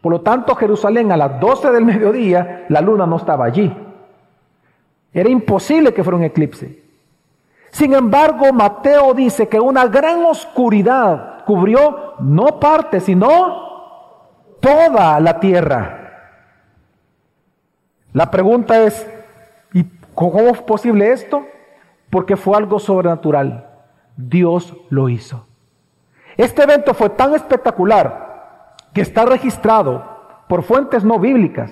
Por 0.00 0.12
lo 0.12 0.20
tanto, 0.22 0.54
Jerusalén 0.54 1.12
a 1.12 1.16
las 1.16 1.38
12 1.38 1.70
del 1.72 1.84
mediodía, 1.92 2.64
la 2.68 2.80
luna 2.80 3.06
no 3.06 3.16
estaba 3.16 3.44
allí. 3.44 3.72
Era 5.12 5.28
imposible 5.28 5.92
que 5.92 6.02
fuera 6.02 6.18
un 6.18 6.24
eclipse. 6.24 6.82
Sin 7.70 7.94
embargo, 7.94 8.52
Mateo 8.52 9.12
dice 9.12 9.48
que 9.48 9.60
una 9.60 9.86
gran 9.86 10.24
oscuridad 10.24 11.44
cubrió 11.44 12.14
no 12.20 12.58
parte, 12.58 13.00
sino 13.00 13.66
toda 14.60 15.20
la 15.20 15.38
tierra. 15.38 16.05
La 18.16 18.30
pregunta 18.30 18.82
es, 18.82 19.06
¿y 19.74 19.84
cómo 20.14 20.48
es 20.48 20.62
posible 20.62 21.12
esto? 21.12 21.44
Porque 22.08 22.34
fue 22.34 22.56
algo 22.56 22.78
sobrenatural. 22.78 23.68
Dios 24.16 24.74
lo 24.88 25.10
hizo. 25.10 25.44
Este 26.38 26.62
evento 26.62 26.94
fue 26.94 27.10
tan 27.10 27.34
espectacular 27.34 28.74
que 28.94 29.02
está 29.02 29.26
registrado 29.26 30.02
por 30.48 30.62
fuentes 30.62 31.04
no 31.04 31.18
bíblicas. 31.18 31.70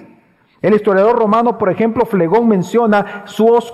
El 0.61 0.75
historiador 0.75 1.19
romano, 1.19 1.57
por 1.57 1.71
ejemplo, 1.71 2.05
Flegón 2.05 2.47
menciona 2.47 3.25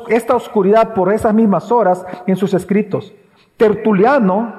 esta 0.06 0.36
oscuridad 0.36 0.94
por 0.94 1.12
esas 1.12 1.34
mismas 1.34 1.72
horas 1.72 2.06
en 2.28 2.36
sus 2.36 2.54
escritos. 2.54 3.12
Tertuliano 3.56 4.54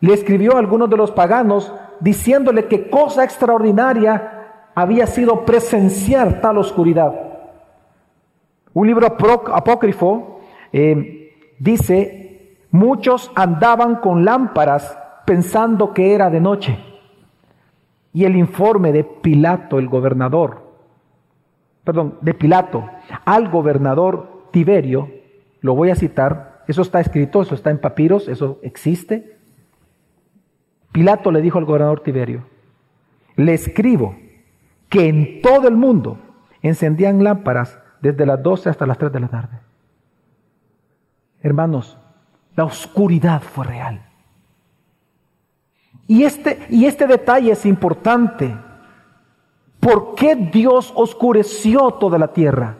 le 0.00 0.12
escribió 0.12 0.56
a 0.56 0.58
algunos 0.58 0.90
de 0.90 0.98
los 0.98 1.10
paganos 1.10 1.72
diciéndole 2.00 2.66
que 2.66 2.90
cosa 2.90 3.24
extraordinaria 3.24 4.72
había 4.74 5.06
sido 5.06 5.46
presenciar 5.46 6.42
tal 6.42 6.58
oscuridad. 6.58 7.25
Un 8.76 8.86
libro 8.88 9.06
apócrifo 9.06 10.40
eh, 10.70 11.54
dice, 11.58 12.58
muchos 12.70 13.32
andaban 13.34 13.96
con 14.02 14.26
lámparas 14.26 14.98
pensando 15.24 15.94
que 15.94 16.12
era 16.12 16.28
de 16.28 16.42
noche. 16.42 16.78
Y 18.12 18.26
el 18.26 18.36
informe 18.36 18.92
de 18.92 19.02
Pilato, 19.02 19.78
el 19.78 19.88
gobernador, 19.88 20.74
perdón, 21.84 22.18
de 22.20 22.34
Pilato 22.34 22.84
al 23.24 23.48
gobernador 23.48 24.48
Tiberio, 24.50 25.10
lo 25.62 25.74
voy 25.74 25.88
a 25.88 25.96
citar, 25.96 26.62
eso 26.68 26.82
está 26.82 27.00
escrito, 27.00 27.40
eso 27.40 27.54
está 27.54 27.70
en 27.70 27.80
papiros, 27.80 28.28
eso 28.28 28.58
existe. 28.60 29.38
Pilato 30.92 31.30
le 31.30 31.40
dijo 31.40 31.56
al 31.56 31.64
gobernador 31.64 32.00
Tiberio, 32.00 32.44
le 33.36 33.54
escribo 33.54 34.16
que 34.90 35.08
en 35.08 35.40
todo 35.40 35.66
el 35.66 35.76
mundo 35.76 36.18
encendían 36.60 37.24
lámparas 37.24 37.80
desde 38.00 38.26
las 38.26 38.42
12 38.42 38.70
hasta 38.70 38.86
las 38.86 38.98
3 38.98 39.12
de 39.12 39.20
la 39.20 39.28
tarde. 39.28 39.58
Hermanos, 41.42 41.96
la 42.54 42.64
oscuridad 42.64 43.42
fue 43.42 43.66
real. 43.66 44.02
Y 46.06 46.24
este, 46.24 46.66
y 46.70 46.86
este 46.86 47.06
detalle 47.06 47.52
es 47.52 47.66
importante. 47.66 48.56
¿Por 49.80 50.14
qué 50.14 50.34
Dios 50.36 50.92
oscureció 50.96 51.92
toda 51.92 52.18
la 52.18 52.28
tierra? 52.28 52.76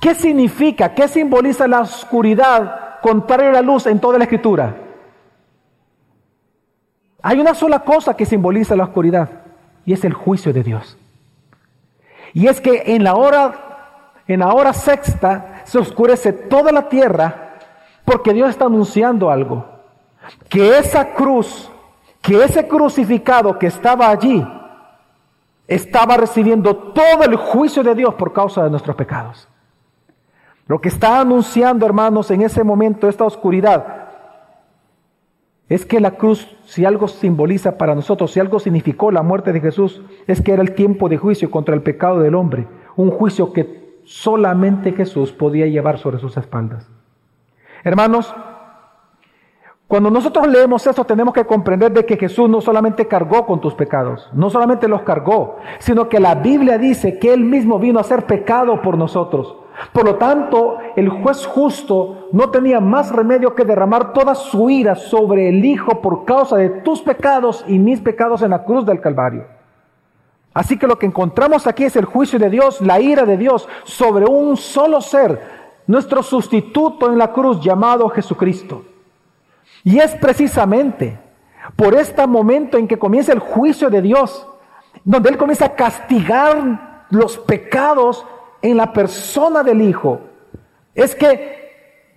¿Qué 0.00 0.14
significa? 0.14 0.94
¿Qué 0.94 1.06
simboliza 1.06 1.68
la 1.68 1.80
oscuridad 1.80 3.00
contrario 3.00 3.50
a 3.50 3.52
la 3.52 3.62
luz 3.62 3.86
en 3.86 4.00
toda 4.00 4.18
la 4.18 4.24
escritura? 4.24 4.76
Hay 7.22 7.38
una 7.38 7.54
sola 7.54 7.80
cosa 7.80 8.16
que 8.16 8.26
simboliza 8.26 8.74
la 8.74 8.84
oscuridad 8.84 9.28
y 9.84 9.92
es 9.92 10.04
el 10.04 10.12
juicio 10.12 10.52
de 10.52 10.64
Dios. 10.64 10.98
Y 12.32 12.46
es 12.46 12.60
que 12.60 12.82
en 12.86 13.04
la 13.04 13.14
hora, 13.14 13.52
en 14.26 14.40
la 14.40 14.52
hora 14.52 14.72
sexta 14.72 15.62
se 15.64 15.78
oscurece 15.78 16.32
toda 16.32 16.72
la 16.72 16.88
tierra 16.88 17.58
porque 18.04 18.32
Dios 18.32 18.50
está 18.50 18.66
anunciando 18.66 19.30
algo. 19.30 19.66
Que 20.48 20.78
esa 20.78 21.12
cruz 21.12 21.70
que 22.22 22.42
ese 22.42 22.66
crucificado 22.68 23.58
que 23.58 23.66
estaba 23.66 24.08
allí 24.08 24.46
estaba 25.66 26.16
recibiendo 26.16 26.74
todo 26.76 27.24
el 27.24 27.36
juicio 27.36 27.82
de 27.82 27.94
Dios 27.94 28.14
por 28.14 28.32
causa 28.32 28.62
de 28.62 28.70
nuestros 28.70 28.94
pecados. 28.94 29.48
Lo 30.68 30.80
que 30.80 30.88
está 30.88 31.20
anunciando, 31.20 31.84
hermanos, 31.84 32.30
en 32.30 32.42
ese 32.42 32.62
momento, 32.62 33.08
esta 33.08 33.24
oscuridad, 33.24 34.01
es 35.74 35.86
que 35.86 36.00
la 36.00 36.12
cruz, 36.12 36.54
si 36.66 36.84
algo 36.84 37.08
simboliza 37.08 37.78
para 37.78 37.94
nosotros, 37.94 38.30
si 38.30 38.40
algo 38.40 38.58
significó 38.58 39.10
la 39.10 39.22
muerte 39.22 39.54
de 39.54 39.60
Jesús, 39.60 40.02
es 40.26 40.42
que 40.42 40.52
era 40.52 40.60
el 40.60 40.74
tiempo 40.74 41.08
de 41.08 41.16
juicio 41.16 41.50
contra 41.50 41.74
el 41.74 41.80
pecado 41.80 42.20
del 42.20 42.34
hombre, 42.34 42.66
un 42.94 43.10
juicio 43.10 43.54
que 43.54 44.00
solamente 44.04 44.92
Jesús 44.92 45.32
podía 45.32 45.66
llevar 45.66 45.98
sobre 45.98 46.18
sus 46.18 46.36
espaldas. 46.36 46.90
Hermanos, 47.84 48.34
cuando 49.88 50.10
nosotros 50.10 50.46
leemos 50.46 50.86
esto 50.86 51.04
tenemos 51.04 51.32
que 51.32 51.46
comprender 51.46 51.90
de 51.90 52.04
que 52.04 52.18
Jesús 52.18 52.50
no 52.50 52.60
solamente 52.60 53.08
cargó 53.08 53.46
con 53.46 53.60
tus 53.62 53.72
pecados, 53.72 54.28
no 54.34 54.50
solamente 54.50 54.88
los 54.88 55.02
cargó, 55.02 55.56
sino 55.78 56.10
que 56.10 56.20
la 56.20 56.34
Biblia 56.34 56.76
dice 56.76 57.18
que 57.18 57.32
Él 57.32 57.44
mismo 57.44 57.78
vino 57.78 57.98
a 57.98 58.04
ser 58.04 58.26
pecado 58.26 58.82
por 58.82 58.98
nosotros. 58.98 59.56
Por 59.92 60.04
lo 60.04 60.16
tanto, 60.16 60.78
el 60.96 61.08
juez 61.08 61.46
justo 61.46 62.28
no 62.32 62.50
tenía 62.50 62.80
más 62.80 63.10
remedio 63.10 63.54
que 63.54 63.64
derramar 63.64 64.12
toda 64.12 64.34
su 64.34 64.70
ira 64.70 64.94
sobre 64.94 65.48
el 65.48 65.64
Hijo 65.64 66.00
por 66.00 66.24
causa 66.24 66.56
de 66.56 66.68
tus 66.68 67.02
pecados 67.02 67.64
y 67.66 67.78
mis 67.78 68.00
pecados 68.00 68.42
en 68.42 68.50
la 68.50 68.64
cruz 68.64 68.86
del 68.86 69.00
Calvario. 69.00 69.46
Así 70.54 70.78
que 70.78 70.86
lo 70.86 70.98
que 70.98 71.06
encontramos 71.06 71.66
aquí 71.66 71.84
es 71.84 71.96
el 71.96 72.04
juicio 72.04 72.38
de 72.38 72.50
Dios, 72.50 72.80
la 72.80 73.00
ira 73.00 73.24
de 73.24 73.36
Dios 73.36 73.68
sobre 73.84 74.26
un 74.26 74.56
solo 74.56 75.00
ser, 75.00 75.40
nuestro 75.86 76.22
sustituto 76.22 77.10
en 77.10 77.18
la 77.18 77.32
cruz 77.32 77.60
llamado 77.60 78.08
Jesucristo. 78.10 78.84
Y 79.84 79.98
es 79.98 80.14
precisamente 80.16 81.18
por 81.74 81.94
este 81.94 82.26
momento 82.26 82.76
en 82.76 82.86
que 82.86 82.98
comienza 82.98 83.32
el 83.32 83.38
juicio 83.38 83.88
de 83.88 84.02
Dios, 84.02 84.46
donde 85.04 85.30
Él 85.30 85.38
comienza 85.38 85.66
a 85.66 85.74
castigar 85.74 87.06
los 87.10 87.38
pecados 87.38 88.26
en 88.62 88.76
la 88.76 88.92
persona 88.92 89.62
del 89.62 89.82
Hijo, 89.82 90.20
es 90.94 91.14
que 91.14 91.62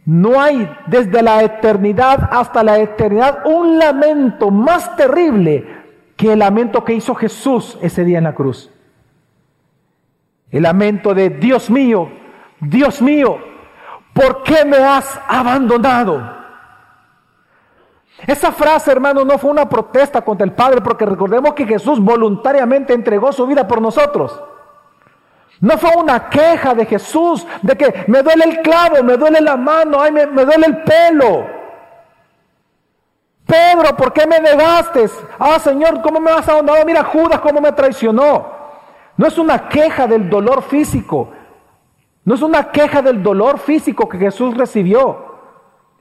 no 0.05 0.39
hay 0.39 0.71
desde 0.85 1.21
la 1.23 1.43
eternidad 1.43 2.29
hasta 2.31 2.63
la 2.63 2.77
eternidad 2.77 3.39
un 3.45 3.79
lamento 3.79 4.51
más 4.51 4.95
terrible 4.95 5.65
que 6.15 6.33
el 6.33 6.39
lamento 6.39 6.85
que 6.85 6.93
hizo 6.93 7.15
Jesús 7.15 7.77
ese 7.81 8.03
día 8.03 8.19
en 8.19 8.25
la 8.25 8.35
cruz. 8.35 8.69
El 10.51 10.63
lamento 10.63 11.13
de 11.13 11.31
Dios 11.31 11.69
mío, 11.69 12.09
Dios 12.61 13.01
mío, 13.01 13.37
¿por 14.13 14.43
qué 14.43 14.63
me 14.63 14.77
has 14.77 15.19
abandonado? 15.27 16.35
Esa 18.27 18.51
frase, 18.51 18.91
hermano, 18.91 19.25
no 19.25 19.37
fue 19.37 19.51
una 19.51 19.67
protesta 19.67 20.21
contra 20.21 20.45
el 20.45 20.53
Padre, 20.53 20.81
porque 20.81 21.05
recordemos 21.05 21.53
que 21.53 21.65
Jesús 21.65 21.99
voluntariamente 21.99 22.93
entregó 22.93 23.33
su 23.33 23.45
vida 23.45 23.67
por 23.67 23.81
nosotros. 23.81 24.41
No 25.61 25.77
fue 25.77 25.91
una 25.95 26.29
queja 26.29 26.73
de 26.73 26.85
Jesús 26.85 27.45
de 27.61 27.75
que 27.75 28.05
me 28.07 28.21
duele 28.21 28.45
el 28.45 28.61
clavo, 28.61 29.01
me 29.03 29.17
duele 29.17 29.41
la 29.41 29.55
mano, 29.55 30.01
ay, 30.01 30.11
me, 30.11 30.27
me 30.27 30.45
duele 30.45 30.67
el 30.67 30.83
pelo. 30.83 31.47
Pedro, 33.45 33.95
¿por 33.95 34.11
qué 34.11 34.25
me 34.25 34.39
negaste? 34.39 35.07
Ah, 35.37 35.59
Señor, 35.59 36.01
¿cómo 36.01 36.19
me 36.19 36.31
has 36.31 36.47
abandonado? 36.49 36.85
Mira, 36.85 37.03
Judas, 37.03 37.39
¿cómo 37.41 37.61
me 37.61 37.71
traicionó? 37.71 38.47
No 39.17 39.27
es 39.27 39.37
una 39.37 39.69
queja 39.69 40.07
del 40.07 40.29
dolor 40.29 40.63
físico. 40.63 41.31
No 42.23 42.33
es 42.33 42.41
una 42.41 42.71
queja 42.71 43.01
del 43.03 43.21
dolor 43.21 43.59
físico 43.59 44.09
que 44.09 44.17
Jesús 44.17 44.57
recibió. 44.57 45.35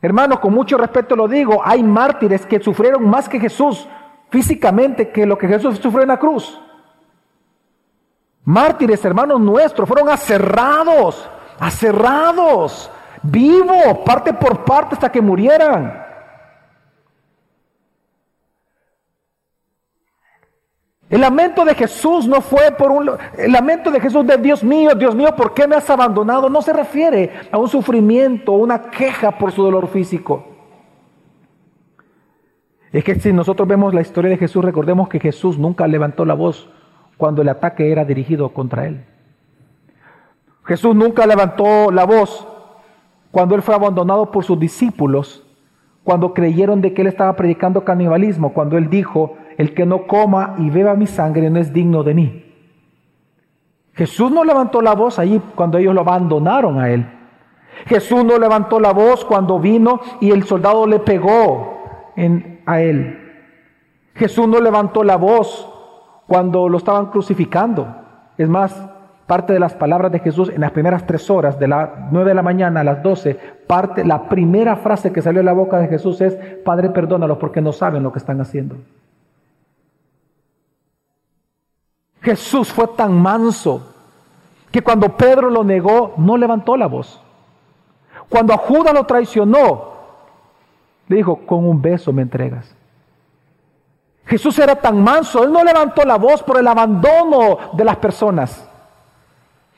Hermanos, 0.01 0.41
con 0.41 0.55
mucho 0.55 0.79
respeto 0.79 1.15
lo 1.15 1.29
digo, 1.29 1.61
hay 1.65 1.83
mártires 1.83 2.45
que 2.47 2.61
sufrieron 2.61 3.09
más 3.09 3.29
que 3.29 3.39
Jesús 3.39 3.87
físicamente 4.31 5.11
que 5.11 5.27
lo 5.27 5.39
que 5.39 5.47
Jesús 5.47 5.79
sufrió 5.79 6.03
en 6.03 6.09
la 6.09 6.19
cruz. 6.19 6.61
Mártires, 8.45 9.05
hermanos 9.05 9.41
nuestros, 9.41 9.89
fueron 9.89 10.11
aserrados, 10.11 11.29
aserrados, 11.59 12.91
vivos, 13.23 13.99
parte 14.05 14.35
por 14.35 14.65
parte 14.65 14.95
hasta 14.95 15.11
que 15.11 15.23
murieran. 15.23 16.05
El 21.09 21.21
lamento 21.21 21.65
de 21.65 21.75
Jesús 21.75 22.27
no 22.27 22.41
fue 22.41 22.73
por 22.73 22.91
un... 22.91 23.11
El 23.39 23.53
lamento 23.53 23.91
de 23.91 24.01
Jesús 24.01 24.27
de 24.27 24.37
Dios 24.37 24.65
mío, 24.65 24.95
Dios 24.95 25.15
mío, 25.15 25.35
¿por 25.37 25.55
qué 25.55 25.67
me 25.69 25.77
has 25.77 25.89
abandonado? 25.89 26.51
No 26.51 26.61
se 26.61 26.73
refiere 26.73 27.31
a 27.53 27.59
un 27.59 27.69
sufrimiento, 27.69 28.53
una 28.53 28.91
queja 28.91 29.39
por 29.39 29.53
su 29.53 29.63
dolor 29.63 29.89
físico. 29.89 30.45
Es 32.91 33.05
que 33.05 33.15
si 33.17 33.33
nosotros 33.33 33.69
vemos 33.69 33.95
la 33.95 34.01
historia 34.01 34.31
de 34.31 34.39
Jesús, 34.39 34.65
recordemos 34.65 35.09
que 35.09 35.21
Jesús 35.21 35.59
nunca 35.59 35.87
levantó 35.87 36.25
la 36.25 36.35
voz 36.35 36.69
cuando 37.25 37.41
el 37.41 37.49
ataque 37.49 37.91
era 37.91 38.05
dirigido 38.05 38.51
contra 38.51 38.87
él. 38.87 39.03
Jesús 40.67 40.95
nunca 40.95 41.27
levantó 41.27 41.91
la 41.91 42.05
voz 42.05 42.47
cuando 43.31 43.55
él 43.55 43.63
fue 43.63 43.75
abandonado 43.75 44.31
por 44.31 44.45
sus 44.45 44.61
discípulos, 44.61 45.43
cuando 46.03 46.35
creyeron 46.35 46.83
de 46.83 46.93
que 46.93 47.01
él 47.01 47.09
estaba 47.09 47.35
predicando 47.35 47.83
canibalismo, 47.83 48.53
cuando 48.53 48.77
él 48.77 48.91
dijo, 48.91 49.39
el 49.57 49.73
que 49.73 49.87
no 49.87 50.07
coma 50.07 50.57
y 50.59 50.69
beba 50.69 50.97
mi 50.97 51.07
sangre 51.07 51.49
no 51.49 51.61
es 51.61 51.73
digno 51.73 52.03
de 52.03 52.13
mí. 52.13 52.45
Jesús 53.95 54.31
no 54.31 54.45
levantó 54.45 54.83
la 54.83 54.95
voz 54.95 55.19
allí 55.19 55.41
cuando 55.55 55.79
ellos 55.79 55.95
lo 55.95 56.03
abandonaron 56.03 56.79
a 56.79 56.91
él. 56.91 57.07
Jesús 57.87 58.23
no 58.23 58.39
levantó 58.39 58.81
la 58.81 58.93
voz 58.93 59.25
cuando 59.25 59.59
vino 59.59 59.99
y 60.21 60.31
el 60.31 60.45
soldado 60.45 60.87
le 60.87 60.99
pegó 60.99 62.13
en, 62.17 62.61
a 62.67 62.83
él. 62.83 63.19
Jesús 64.15 64.47
no 64.47 64.61
levantó 64.61 65.03
la 65.03 65.17
voz 65.17 65.71
cuando 66.27 66.69
lo 66.69 66.79
estaban 66.79 67.07
crucificando. 67.07 67.87
Es 68.37 68.49
más, 68.49 68.89
parte 69.27 69.53
de 69.53 69.61
las 69.61 69.75
palabras 69.75 70.13
de 70.13 70.19
Jesús 70.19 70.51
en 70.51 70.61
las 70.61 70.73
primeras 70.73 71.07
tres 71.07 71.31
horas, 71.31 71.59
de 71.59 71.69
las 71.69 71.91
nueve 72.11 72.31
de 72.31 72.35
la 72.35 72.43
mañana 72.43 72.81
a 72.81 72.85
las 72.85 73.03
doce, 73.03 73.39
parte, 73.67 74.05
la 74.05 74.29
primera 74.29 74.77
frase 74.77 75.13
que 75.13 75.23
salió 75.23 75.41
de 75.41 75.45
la 75.45 75.53
boca 75.53 75.79
de 75.79 75.89
Jesús 75.89 76.21
es, 76.21 76.35
Padre, 76.65 76.91
perdónalos 76.91 77.39
porque 77.39 77.61
no 77.61 77.73
saben 77.73 78.03
lo 78.03 78.13
que 78.13 78.19
están 78.19 78.41
haciendo. 78.41 78.77
Jesús 82.21 82.73
fue 82.73 82.89
tan 82.89 83.21
manso 83.21 83.95
que 84.71 84.83
cuando 84.83 85.17
Pedro 85.17 85.51
lo 85.51 85.63
negó, 85.63 86.15
no 86.17 86.37
levantó 86.37 86.77
la 86.77 86.87
voz. 86.87 87.21
Cuando 88.29 88.55
a 88.55 88.57
Judas 88.57 88.95
lo 88.95 89.05
traicionó, 89.05 89.93
le 91.07 91.17
dijo, 91.17 91.37
con 91.47 91.67
un 91.67 91.81
beso 91.81 92.13
me 92.13 92.23
entregas. 92.23 92.75
Jesús 94.27 94.59
era 94.59 94.77
tan 94.77 95.03
manso, 95.03 95.45
él 95.45 95.53
no 95.53 95.63
levantó 95.63 96.03
la 96.05 96.17
voz 96.17 96.43
por 96.43 96.59
el 96.59 96.67
abandono 96.67 97.73
de 97.75 97.85
las 97.85 97.97
personas. 97.97 98.69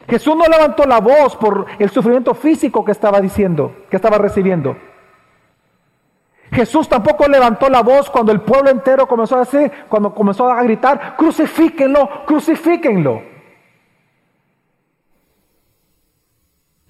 Jesús 0.08 0.36
no 0.36 0.44
levantó 0.44 0.86
la 0.86 1.00
voz 1.00 1.34
por 1.36 1.66
el 1.78 1.90
sufrimiento 1.90 2.32
físico 2.34 2.84
que 2.84 2.92
estaba 2.92 3.20
diciendo, 3.20 3.74
que 3.90 3.96
estaba 3.96 4.18
recibiendo. 4.18 4.76
Jesús 6.52 6.88
tampoco 6.88 7.26
levantó 7.26 7.68
la 7.68 7.82
voz 7.82 8.08
cuando 8.08 8.30
el 8.30 8.40
pueblo 8.40 8.70
entero 8.70 9.08
comenzó 9.08 9.36
a 9.36 9.40
decir, 9.40 9.70
cuando 9.88 10.14
comenzó 10.14 10.48
a 10.48 10.62
gritar, 10.62 11.16
crucifíquenlo, 11.16 12.24
crucifíquenlo. 12.24 13.22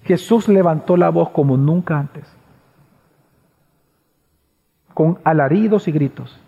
Jesús 0.03 0.47
levantó 0.47 0.95
la 0.95 1.09
voz 1.09 1.31
como 1.31 1.57
nunca 1.57 1.99
antes, 1.99 2.25
con 4.93 5.19
alaridos 5.23 5.87
y 5.87 5.91
gritos, 5.91 6.39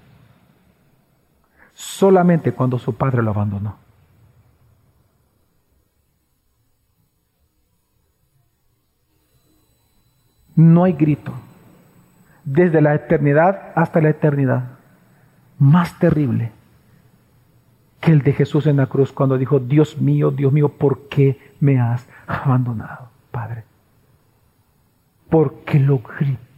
solamente 1.80 2.52
cuando 2.52 2.78
su 2.78 2.94
padre 2.94 3.24
lo 3.24 3.32
abandonó. 3.32 3.78
No 10.58 10.84
hay 10.84 10.92
grito, 10.92 11.32
desde 12.44 12.82
la 12.82 12.96
eternidad 12.96 13.72
hasta 13.76 14.02
la 14.02 14.10
eternidad, 14.10 14.72
más 15.58 15.98
terrible 16.00 16.52
que 18.02 18.12
el 18.12 18.24
de 18.24 18.34
Jesús 18.34 18.68
en 18.68 18.76
la 18.76 18.88
cruz 18.88 19.14
cuando 19.14 19.38
dijo, 19.38 19.60
Dios 19.60 20.02
mío, 20.02 20.32
Dios 20.32 20.52
mío, 20.52 20.68
¿por 20.68 21.08
qué 21.08 21.54
me 21.62 21.80
has 21.80 22.06
abandonado, 22.28 23.10
Padre? 23.32 23.64
Porque 25.30 25.80
lo 25.80 26.00
gritó. 26.00 26.49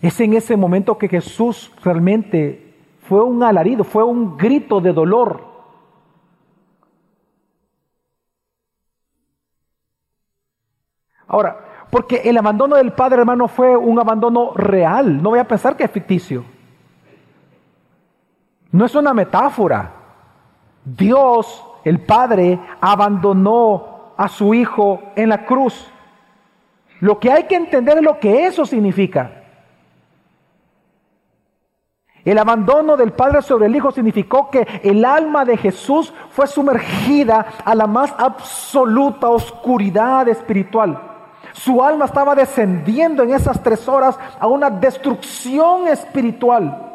Es 0.00 0.18
en 0.20 0.34
ese 0.34 0.56
momento 0.56 0.96
que 0.96 1.08
Jesús 1.08 1.72
realmente 1.84 2.74
fue 3.02 3.22
un 3.22 3.42
alarido, 3.42 3.84
fue 3.84 4.02
un 4.02 4.36
grito 4.36 4.80
de 4.80 4.92
dolor. 4.92 5.44
Ahora, 11.26 11.86
porque 11.90 12.22
el 12.24 12.38
abandono 12.38 12.76
del 12.76 12.92
Padre, 12.92 13.20
hermano, 13.20 13.46
fue 13.46 13.76
un 13.76 13.98
abandono 13.98 14.52
real. 14.54 15.22
No 15.22 15.30
voy 15.30 15.38
a 15.38 15.46
pensar 15.46 15.76
que 15.76 15.84
es 15.84 15.90
ficticio. 15.90 16.44
No 18.72 18.86
es 18.86 18.94
una 18.94 19.12
metáfora. 19.12 19.92
Dios, 20.84 21.64
el 21.84 22.00
Padre, 22.00 22.58
abandonó 22.80 24.12
a 24.16 24.28
su 24.28 24.54
Hijo 24.54 25.02
en 25.14 25.28
la 25.28 25.44
cruz. 25.44 25.90
Lo 27.00 27.18
que 27.18 27.30
hay 27.30 27.44
que 27.44 27.56
entender 27.56 27.98
es 27.98 28.04
lo 28.04 28.18
que 28.18 28.46
eso 28.46 28.64
significa. 28.64 29.39
El 32.24 32.38
abandono 32.38 32.96
del 32.96 33.12
Padre 33.12 33.42
sobre 33.42 33.66
el 33.66 33.76
Hijo 33.76 33.90
significó 33.90 34.50
que 34.50 34.66
el 34.82 35.04
alma 35.04 35.44
de 35.44 35.56
Jesús 35.56 36.12
fue 36.30 36.46
sumergida 36.46 37.46
a 37.64 37.74
la 37.74 37.86
más 37.86 38.14
absoluta 38.18 39.28
oscuridad 39.30 40.28
espiritual. 40.28 41.00
Su 41.52 41.82
alma 41.82 42.04
estaba 42.04 42.34
descendiendo 42.34 43.22
en 43.22 43.32
esas 43.34 43.62
tres 43.62 43.88
horas 43.88 44.18
a 44.38 44.46
una 44.46 44.70
destrucción 44.70 45.88
espiritual. 45.88 46.86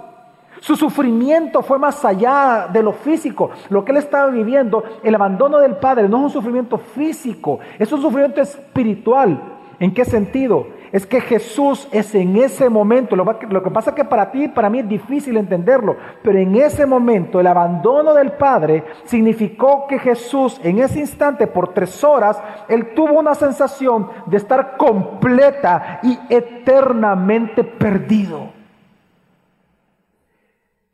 Su 0.62 0.76
sufrimiento 0.76 1.62
fue 1.62 1.78
más 1.78 2.04
allá 2.06 2.68
de 2.72 2.82
lo 2.82 2.94
físico. 2.94 3.52
Lo 3.70 3.84
que 3.84 3.92
él 3.92 3.98
estaba 3.98 4.32
viviendo, 4.32 4.84
el 5.04 5.14
abandono 5.14 5.60
del 5.60 5.76
Padre, 5.76 6.08
no 6.08 6.18
es 6.18 6.24
un 6.24 6.32
sufrimiento 6.32 6.78
físico, 6.78 7.60
es 7.78 7.92
un 7.92 8.02
sufrimiento 8.02 8.42
espiritual. 8.42 9.40
¿En 9.80 9.94
qué 9.94 10.06
sentido? 10.06 10.68
Es 10.96 11.06
que 11.06 11.20
Jesús 11.20 11.90
es 11.92 12.16
en 12.16 12.38
ese 12.38 12.70
momento, 12.70 13.18
lo, 13.18 13.38
que 13.38 13.70
pasa 13.70 13.90
es 13.90 13.96
que 13.98 14.06
para 14.06 14.32
ti 14.32 14.46
y 14.46 14.48
para 14.48 14.70
mí 14.70 14.80
es 14.80 14.88
difícil 14.88 15.36
entenderlo, 15.36 15.98
pero 16.24 16.40
en 16.40 16.56
ese 16.56 16.86
momento 16.86 17.42
el 17.42 17.48
abandono 17.48 18.14
del 18.14 18.32
Padre 18.32 18.86
significó 19.04 19.88
que 19.88 20.00
Jesús 20.00 20.58
en 20.64 20.80
ese 20.80 21.02
instante, 21.02 21.48
por 21.48 21.74
tres 21.74 22.02
horas, 22.02 22.42
él 22.70 22.94
tuvo 22.94 23.20
una 23.20 23.36
sensación 23.36 24.10
de 24.26 24.38
estar 24.38 24.78
completa 24.78 26.00
y 26.02 26.18
eternamente 26.30 27.66
perdido. 27.66 28.52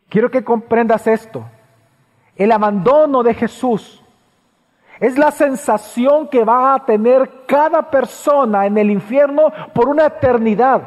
Quiero 0.09 0.31
que 0.31 0.43
comprendas 0.43 1.05
esto. 1.05 1.45
El 2.35 2.51
abandono 2.51 3.21
de 3.21 3.35
Jesús 3.35 4.00
es 5.01 5.17
la 5.17 5.31
sensación 5.31 6.27
que 6.27 6.43
va 6.43 6.75
a 6.75 6.85
tener 6.85 7.45
cada 7.47 7.89
persona 7.89 8.67
en 8.67 8.77
el 8.77 8.91
infierno 8.91 9.51
por 9.73 9.89
una 9.89 10.05
eternidad, 10.05 10.83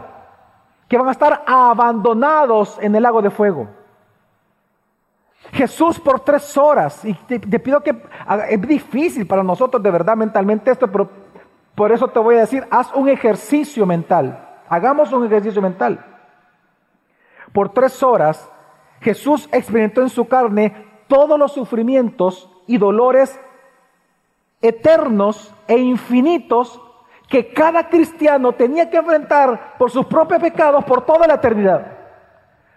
que 0.89 0.97
van 0.97 1.09
a 1.09 1.11
estar 1.11 1.43
abandonados 1.45 2.79
en 2.81 2.95
el 2.95 3.03
lago 3.03 3.21
de 3.21 3.31
fuego. 3.31 3.69
Jesús 5.51 5.99
por 5.99 6.21
tres 6.21 6.57
horas, 6.57 7.05
y 7.05 7.13
te, 7.13 7.59
pido 7.59 7.81
que 7.81 8.01
es 8.51 8.63
difícil 8.63 9.27
para 9.27 9.43
nosotros 9.43 9.83
de 9.83 9.91
verdad 9.91 10.17
mentalmente 10.17 10.71
esto, 10.71 10.87
pero 10.87 11.11
por 11.75 11.91
eso 11.91 12.07
te 12.07 12.21
voy 12.21 12.37
a 12.37 12.41
decir, 12.43 12.65
haz 12.71 12.95
un 12.95 13.09
ejercicio 13.09 13.85
mental, 13.85 14.49
hagamos 14.69 15.13
un 15.13 15.27
ejercicio 15.27 15.61
mental. 15.61 15.99
Por 17.53 17.71
tres 17.71 18.01
horas, 18.01 18.49
Jesús 19.01 19.49
experimentó 19.51 20.03
en 20.03 20.09
su 20.09 20.29
carne 20.29 20.87
todos 21.09 21.37
los 21.37 21.53
sufrimientos 21.53 22.49
y 22.69 22.79
dolores 22.79 23.41
eternos 24.67 25.53
e 25.69 25.77
infinitos 25.77 26.81
que 27.29 27.53
cada 27.53 27.89
cristiano 27.89 28.53
tenía 28.53 28.89
que 28.89 28.97
enfrentar 28.97 29.77
por 29.79 29.91
sus 29.91 30.07
propios 30.07 30.41
pecados 30.41 30.85
por 30.85 31.03
toda 31.03 31.27
la 31.27 31.35
eternidad. 31.35 31.87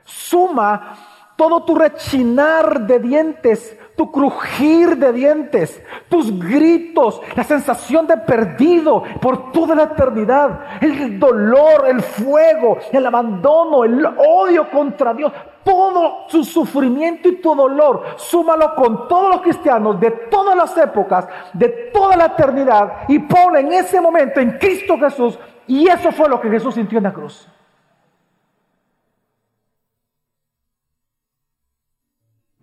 Suma 0.03 0.97
todo 1.35 1.63
tu 1.63 1.75
rechinar 1.75 2.81
de 2.81 2.99
dientes, 2.99 3.77
tu 3.97 4.11
crujir 4.11 4.95
de 4.95 5.11
dientes, 5.11 5.83
tus 6.07 6.39
gritos, 6.39 7.19
la 7.35 7.43
sensación 7.43 8.05
de 8.05 8.15
perdido 8.15 9.03
por 9.19 9.51
toda 9.51 9.73
la 9.73 9.83
eternidad, 9.83 10.77
el 10.79 11.19
dolor, 11.19 11.87
el 11.87 12.01
fuego, 12.03 12.77
el 12.91 13.05
abandono, 13.07 13.83
el 13.83 14.05
odio 14.05 14.69
contra 14.69 15.15
Dios, 15.15 15.33
todo 15.63 16.29
su 16.29 16.43
sufrimiento 16.43 17.27
y 17.27 17.41
tu 17.41 17.55
dolor, 17.55 18.03
súmalo 18.17 18.75
con 18.75 19.07
todos 19.07 19.31
los 19.31 19.41
cristianos 19.41 19.99
de 19.99 20.11
todas 20.11 20.55
las 20.55 20.77
épocas, 20.77 21.27
de 21.53 21.67
toda 21.91 22.15
la 22.15 22.27
eternidad 22.27 22.99
y 23.07 23.17
ponlo 23.17 23.57
en 23.57 23.73
ese 23.73 23.99
momento 23.99 24.39
en 24.39 24.59
Cristo 24.59 24.99
Jesús. 24.99 25.39
Y 25.65 25.89
eso 25.89 26.11
fue 26.11 26.29
lo 26.29 26.39
que 26.39 26.51
Jesús 26.51 26.75
sintió 26.75 26.99
en 26.99 27.03
la 27.05 27.13
cruz. 27.13 27.49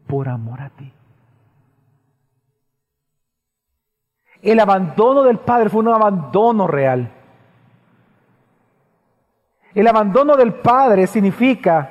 Por 0.06 0.28
amor 0.28 0.62
a 0.62 0.70
ti. 0.70 0.93
El 4.44 4.60
abandono 4.60 5.22
del 5.22 5.38
Padre 5.38 5.70
fue 5.70 5.80
un 5.80 5.88
abandono 5.88 6.66
real. 6.66 7.10
El 9.74 9.86
abandono 9.88 10.36
del 10.36 10.52
Padre 10.52 11.06
significa 11.06 11.90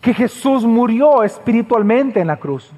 que 0.00 0.14
Jesús 0.14 0.64
murió 0.64 1.22
espiritualmente 1.24 2.20
en 2.20 2.28
la 2.28 2.38
cruz. 2.38 2.72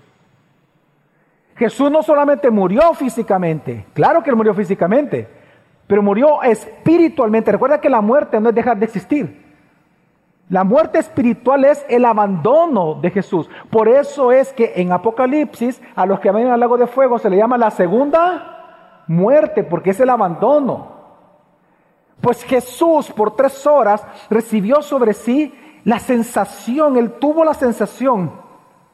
Jesús 1.57 1.88
no 1.88 2.02
solamente 2.02 2.50
murió 2.50 2.94
físicamente, 2.94 3.87
claro 3.94 4.24
que 4.24 4.30
él 4.30 4.37
murió 4.37 4.52
físicamente, 4.54 5.28
pero 5.87 6.02
murió 6.02 6.42
espiritualmente. 6.42 7.52
Recuerda 7.52 7.80
que 7.80 7.88
la 7.88 8.00
muerte 8.00 8.40
no 8.40 8.48
es 8.48 8.54
dejar 8.57 8.76
de 8.76 8.87
existir. 8.87 9.43
La 10.48 10.62
muerte 10.62 10.98
espiritual 10.98 11.64
es 11.64 11.85
el 11.88 12.04
abandono 12.04 12.96
de 13.00 13.11
Jesús. 13.11 13.48
Por 13.70 13.88
eso 13.88 14.30
es 14.30 14.52
que 14.52 14.74
en 14.76 14.92
Apocalipsis 14.92 15.80
a 15.96 16.04
los 16.04 16.20
que 16.20 16.30
van 16.30 16.46
al 16.48 16.61
lago 16.61 16.76
de 16.76 16.87
fuego 16.87 17.18
se 17.18 17.30
le 17.30 17.38
llama 17.38 17.57
la 17.57 17.70
segunda 17.70 19.04
muerte, 19.07 19.64
porque 19.64 19.90
es 19.90 20.00
el 20.00 20.11
abandono. 20.11 20.92
Pues 22.20 22.42
Jesús 22.44 23.11
por 23.11 23.37
tres 23.37 23.66
horas 23.66 24.07
recibió 24.30 24.83
sobre 24.83 25.14
sí 25.14 25.54
la 25.85 25.98
sensación, 25.98 26.96
él 26.96 27.12
tuvo 27.12 27.44
la 27.44 27.54
sensación 27.54 28.33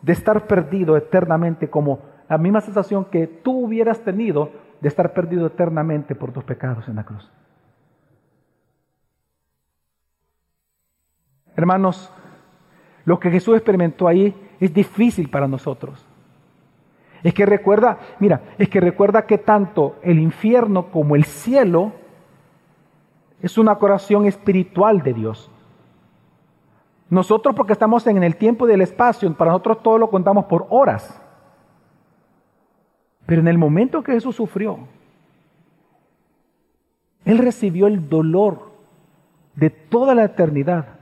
de 0.03 0.13
estar 0.13 0.47
perdido 0.47 0.97
eternamente, 0.97 1.69
como 1.69 2.01
la 2.29 2.39
misma 2.39 2.61
sensación 2.61 3.05
que 3.05 3.27
tú 3.27 3.67
hubieras 3.67 4.01
tenido 4.01 4.51
de 4.81 4.89
estar 4.89 5.13
perdido 5.13 5.47
eternamente 5.47 6.15
por 6.15 6.33
tus 6.33 6.45
pecados 6.45 6.89
en 6.89 6.97
la 6.97 7.05
cruz. 7.05 7.31
Hermanos, 11.57 12.13
lo 13.05 13.19
que 13.19 13.31
Jesús 13.31 13.57
experimentó 13.57 14.09
ahí 14.09 14.35
es 14.61 14.73
difícil 14.73 15.29
para 15.29 15.49
nosotros. 15.49 16.05
Es 17.23 17.35
que 17.35 17.45
recuerda, 17.45 17.99
mira, 18.19 18.41
es 18.59 18.69
que 18.69 18.81
recuerda 18.81 19.27
que 19.27 19.39
tanto 19.39 19.97
el 20.03 20.19
infierno 20.19 20.87
como 20.91 21.17
el 21.17 21.25
cielo 21.25 21.93
es 23.43 23.59
una 23.59 23.77
corazón 23.77 24.27
espiritual 24.27 25.03
de 25.03 25.13
Dios. 25.13 25.51
Nosotros 27.09 27.55
porque 27.55 27.73
estamos 27.73 28.07
en 28.07 28.23
el 28.23 28.37
tiempo 28.37 28.67
y 28.67 28.71
del 28.71 28.83
espacio, 28.83 29.33
para 29.35 29.51
nosotros 29.51 29.83
todo 29.83 29.99
lo 29.99 30.11
contamos 30.11 30.45
por 30.45 30.67
horas. 30.71 31.21
Pero 33.27 33.41
en 33.41 33.49
el 33.49 33.59
momento 33.59 34.03
que 34.03 34.13
Jesús 34.13 34.37
sufrió, 34.37 34.79
Él 37.25 37.39
recibió 37.39 37.87
el 37.87 38.09
dolor 38.09 38.71
de 39.57 39.71
toda 39.71 40.15
la 40.15 40.25
eternidad, 40.25 41.00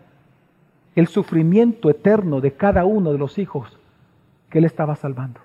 el 0.98 1.06
sufrimiento 1.06 1.90
eterno 1.90 2.40
de 2.40 2.54
cada 2.54 2.84
uno 2.84 3.12
de 3.12 3.18
los 3.18 3.38
hijos 3.38 3.78
que 4.50 4.58
Él 4.58 4.64
estaba 4.64 4.96
salvando. 4.96 5.40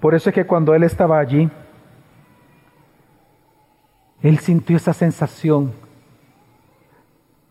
Por 0.00 0.14
eso 0.14 0.30
es 0.30 0.34
que 0.34 0.46
cuando 0.46 0.74
Él 0.74 0.82
estaba 0.82 1.18
allí, 1.20 1.48
Él 4.22 4.38
sintió 4.38 4.76
esa 4.76 4.92
sensación 4.92 5.72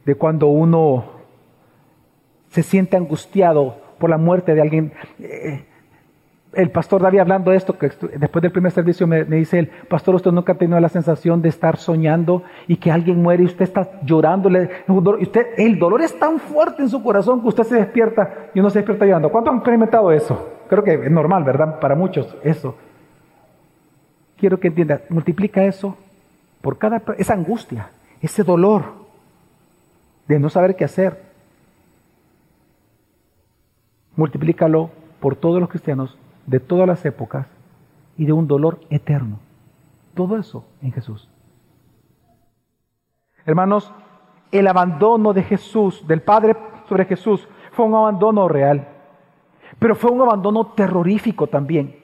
de 0.04 0.15
cuando 0.15 0.47
uno 0.47 1.06
se 2.50 2.63
siente 2.63 2.97
angustiado 2.97 3.78
por 3.97 4.10
la 4.10 4.17
muerte 4.17 4.56
de 4.56 4.62
alguien. 4.62 4.93
Eh, 5.19 5.67
el 6.54 6.72
pastor 6.72 7.02
David 7.02 7.20
hablando 7.20 7.52
de 7.52 7.58
esto, 7.58 7.78
que 7.78 7.92
después 8.18 8.42
del 8.42 8.52
primer 8.52 8.72
servicio 8.72 9.06
me, 9.06 9.24
dice 9.26 9.60
el 9.60 9.68
pastor, 9.68 10.16
usted 10.16 10.32
nunca 10.32 10.54
ha 10.54 10.58
tenido 10.58 10.80
la 10.80 10.90
sensación 10.90 11.42
de 11.42 11.50
estar 11.50 11.78
soñando 11.78 12.44
y 12.68 12.78
que 12.78 12.92
alguien 12.92 13.22
muere 13.22 13.44
y 13.44 13.48
usted 13.48 13.64
está 13.64 14.02
llorando. 14.04 14.50
Usted, 15.20 15.48
el 15.58 15.78
dolor 15.78 16.02
es 16.02 16.18
tan 16.18 16.40
fuerte 16.40 16.82
en 16.82 16.90
su 16.90 17.04
corazón 17.04 17.42
que 17.42 17.50
usted 17.50 17.64
se 17.64 17.76
despierta 17.76 18.50
y 18.54 18.60
uno 18.60 18.70
se 18.70 18.80
despierta 18.80 19.06
llorando. 19.06 19.30
¿Cuánto 19.30 19.52
han 19.52 19.58
experimentado 19.58 20.12
eso? 20.12 20.50
Creo 20.70 20.84
que 20.84 20.94
es 20.94 21.12
normal, 21.12 21.44
¿verdad? 21.44 21.80
Para 21.80 21.96
muchos 21.96 22.36
eso. 22.44 22.76
Quiero 24.38 24.60
que 24.60 24.68
entienda, 24.68 25.02
multiplica 25.10 25.64
eso 25.64 25.98
por 26.62 26.78
cada, 26.78 27.02
esa 27.18 27.34
angustia, 27.34 27.90
ese 28.22 28.44
dolor 28.44 28.84
de 30.28 30.40
no 30.40 30.50
saber 30.50 30.76
qué 30.76 30.86
hacer. 30.86 31.22
Multiplícalo 34.16 34.90
por 35.20 35.36
todos 35.36 35.60
los 35.60 35.70
cristianos 35.70 36.18
de 36.48 36.60
todas 36.60 36.88
las 36.88 37.06
épocas 37.06 37.46
y 38.18 38.26
de 38.26 38.34
un 38.34 38.48
dolor 38.48 38.80
eterno. 38.90 39.40
Todo 40.16 40.38
eso 40.38 40.66
en 40.82 40.92
Jesús. 40.92 41.30
Hermanos, 43.46 43.94
el 44.52 44.68
abandono 44.68 45.34
de 45.34 45.44
Jesús, 45.44 46.06
del 46.08 46.22
Padre 46.22 46.58
sobre 46.90 47.06
Jesús, 47.06 47.48
fue 47.72 47.86
un 47.86 47.94
abandono 47.94 48.48
real, 48.48 48.88
pero 49.78 49.94
fue 49.94 50.10
un 50.10 50.22
abandono 50.22 50.68
terrorífico 50.68 51.48
también, 51.48 51.96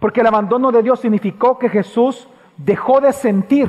porque 0.00 0.20
el 0.20 0.26
abandono 0.26 0.72
de 0.72 0.82
Dios 0.82 1.00
significó 1.00 1.58
que 1.58 1.68
Jesús 1.68 2.28
dejó 2.56 3.00
de 3.00 3.12
sentir 3.12 3.68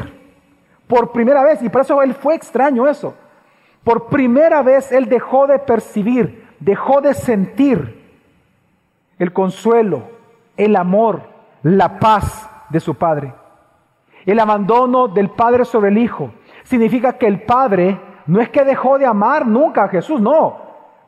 por 0.87 1.11
primera 1.11 1.43
vez, 1.43 1.61
y 1.61 1.69
por 1.69 1.81
eso 1.81 2.01
él 2.01 2.13
fue 2.13 2.35
extraño 2.35 2.87
eso, 2.87 3.13
por 3.83 4.07
primera 4.07 4.61
vez 4.61 4.91
él 4.91 5.07
dejó 5.07 5.45
de 5.45 5.59
percibir, 5.59 6.47
dejó 6.59 7.01
de 7.01 7.13
sentir 7.13 8.04
el 9.19 9.33
consuelo, 9.33 10.03
el 10.57 10.75
amor, 10.75 11.21
la 11.63 11.99
paz 11.99 12.49
de 12.69 12.79
su 12.79 12.95
Padre. 12.95 13.33
El 14.25 14.39
abandono 14.39 15.07
del 15.07 15.29
Padre 15.29 15.65
sobre 15.65 15.89
el 15.89 15.97
Hijo 15.97 16.31
significa 16.63 17.13
que 17.13 17.27
el 17.27 17.43
Padre 17.43 17.99
no 18.25 18.41
es 18.41 18.49
que 18.49 18.65
dejó 18.65 18.97
de 18.97 19.05
amar 19.05 19.45
nunca 19.45 19.83
a 19.83 19.89
Jesús, 19.89 20.19
no. 20.19 20.57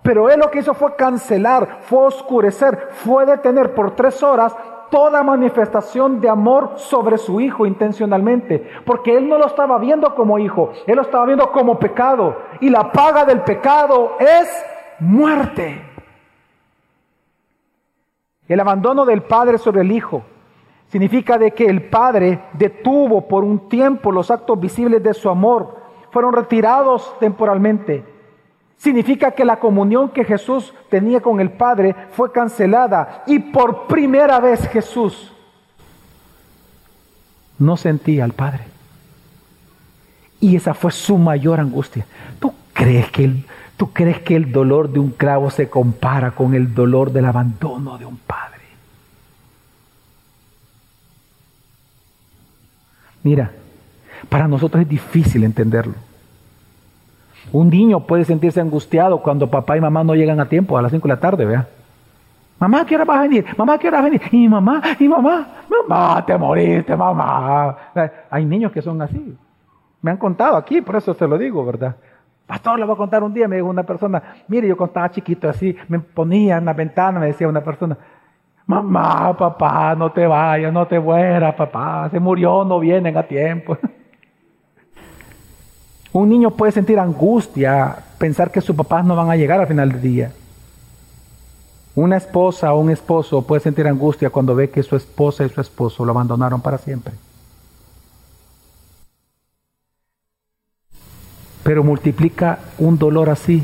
Pero 0.03 0.29
él 0.29 0.39
lo 0.39 0.51
que 0.51 0.59
hizo 0.59 0.73
fue 0.73 0.95
cancelar, 0.95 1.79
fue 1.81 2.05
oscurecer, 2.05 2.89
fue 2.91 3.25
detener 3.25 3.73
por 3.73 3.95
tres 3.95 4.21
horas 4.23 4.55
toda 4.89 5.23
manifestación 5.23 6.21
de 6.21 6.29
amor 6.29 6.73
sobre 6.77 7.17
su 7.17 7.41
hijo 7.41 7.65
intencionalmente, 7.65 8.69
porque 8.85 9.17
él 9.17 9.27
no 9.27 9.37
lo 9.37 9.47
estaba 9.47 9.77
viendo 9.79 10.15
como 10.15 10.39
hijo, 10.39 10.71
él 10.85 10.95
lo 10.95 11.01
estaba 11.01 11.25
viendo 11.25 11.51
como 11.51 11.77
pecado, 11.77 12.37
y 12.61 12.69
la 12.69 12.91
paga 12.91 13.25
del 13.25 13.41
pecado 13.41 14.15
es 14.19 14.65
muerte. 14.99 15.86
El 18.47 18.59
abandono 18.59 19.05
del 19.05 19.23
Padre 19.23 19.57
sobre 19.57 19.81
el 19.81 19.91
Hijo 19.91 20.23
significa 20.89 21.37
de 21.37 21.51
que 21.51 21.65
el 21.65 21.83
Padre 21.83 22.39
detuvo 22.53 23.27
por 23.27 23.43
un 23.43 23.67
tiempo 23.67 24.11
los 24.11 24.31
actos 24.31 24.59
visibles 24.59 25.03
de 25.03 25.13
su 25.13 25.29
amor, 25.29 25.75
fueron 26.11 26.33
retirados 26.33 27.13
temporalmente. 27.19 28.03
Significa 28.77 29.31
que 29.31 29.43
la 29.43 29.59
comunión 29.59 30.09
que 30.09 30.23
Jesús 30.23 30.73
tenía 30.89 31.19
con 31.19 31.39
el 31.39 31.51
Padre 31.51 31.95
fue 32.11 32.31
cancelada 32.31 33.23
y 33.25 33.39
por 33.39 33.87
primera 33.87 34.39
vez 34.39 34.67
Jesús 34.69 35.33
no 37.59 37.75
sentía 37.75 38.23
al 38.23 38.33
Padre. 38.33 38.65
Y 40.39 40.55
esa 40.55 40.73
fue 40.73 40.91
su 40.91 41.17
mayor 41.17 41.59
angustia. 41.59 42.05
¿Tú 42.39 42.53
crees 42.73 43.09
que 43.11 43.25
el, 43.25 43.45
¿Tú 43.77 43.93
crees 43.93 44.19
que 44.21 44.35
el 44.35 44.51
dolor 44.51 44.89
de 44.89 44.99
un 44.99 45.11
clavo 45.11 45.51
se 45.51 45.69
compara 45.69 46.31
con 46.31 46.55
el 46.55 46.73
dolor 46.73 47.11
del 47.11 47.25
abandono 47.25 47.97
de 47.99 48.05
un 48.05 48.17
padre? 48.17 48.57
Mira, 53.21 53.51
para 54.29 54.47
nosotros 54.47 54.81
es 54.81 54.89
difícil 54.89 55.43
entenderlo. 55.43 55.93
Un 57.51 57.69
niño 57.69 58.01
puede 58.01 58.25
sentirse 58.25 58.59
angustiado 58.59 59.21
cuando 59.21 59.49
papá 59.49 59.77
y 59.77 59.81
mamá 59.81 60.03
no 60.03 60.15
llegan 60.15 60.39
a 60.39 60.49
tiempo, 60.49 60.77
a 60.77 60.81
las 60.81 60.91
5 60.91 61.07
de 61.07 61.13
la 61.13 61.19
tarde, 61.19 61.45
vea. 61.45 61.67
Mamá, 62.59 62.85
¿qué 62.85 62.95
hora 62.95 63.05
vas 63.05 63.19
a 63.19 63.21
venir? 63.21 63.45
Mamá, 63.55 63.77
¿qué 63.77 63.87
hora 63.87 63.97
vas 64.01 64.07
a 64.07 64.09
venir? 64.09 64.21
Y 64.31 64.49
mamá, 64.49 64.81
y 64.99 65.07
mamá, 65.07 65.47
mamá, 65.69 66.25
te 66.25 66.35
moriste, 66.35 66.95
mamá. 66.95 67.77
Hay 68.31 68.43
niños 68.43 68.71
que 68.71 68.81
son 68.81 68.99
así. 69.01 69.37
Me 70.01 70.11
han 70.11 70.17
contado 70.17 70.57
aquí, 70.57 70.81
por 70.81 70.95
eso 70.95 71.13
se 71.13 71.27
lo 71.27 71.37
digo, 71.37 71.63
¿verdad? 71.63 71.95
Pastor, 72.47 72.79
le 72.79 72.85
voy 72.85 72.95
a 72.95 72.97
contar 72.97 73.23
un 73.23 73.33
día, 73.33 73.45
me 73.49 73.57
dijo 73.57 73.67
una 73.67 73.83
persona, 73.83 74.23
mire, 74.47 74.69
yo 74.69 74.77
cuando 74.77 74.91
estaba 74.91 75.11
chiquito 75.11 75.49
así, 75.49 75.75
me 75.89 75.99
ponía 75.99 76.57
en 76.57 76.65
la 76.65 76.71
ventana, 76.71 77.19
me 77.19 77.27
decía 77.27 77.45
una 77.45 77.61
persona, 77.61 77.97
mamá, 78.65 79.35
papá, 79.37 79.93
no 79.95 80.13
te 80.13 80.25
vayas, 80.25 80.71
no 80.71 80.87
te 80.87 80.97
mueras, 80.97 81.53
papá, 81.55 82.09
se 82.09 82.21
murió, 82.21 82.63
no 82.63 82.79
vienen 82.79 83.17
a 83.17 83.23
tiempo. 83.23 83.77
Un 86.13 86.29
niño 86.29 86.51
puede 86.51 86.71
sentir 86.71 86.97
angustia, 86.97 87.97
pensar 88.17 88.49
que 88.49 88.61
sus 88.61 88.75
papás 88.75 89.03
no 89.03 89.13
van 89.15 89.29
a 89.29 89.35
llegar 89.35 89.59
al 89.59 89.67
final 89.67 89.91
del 89.91 90.01
día. 90.01 90.31
Una 91.95 92.15
esposa 92.15 92.73
o 92.73 92.79
un 92.79 92.91
esposo 92.91 93.41
puede 93.41 93.59
sentir 93.59 93.85
angustia 93.87 94.29
cuando 94.29 94.55
ve 94.55 94.69
que 94.69 94.83
su 94.83 94.95
esposa 94.95 95.43
y 95.43 95.49
su 95.49 95.59
esposo 95.59 96.05
lo 96.05 96.11
abandonaron 96.11 96.61
para 96.61 96.77
siempre. 96.77 97.13
Pero 101.67 101.83
multiplica 101.83 102.59
un 102.77 102.97
dolor 102.97 103.29
así 103.29 103.61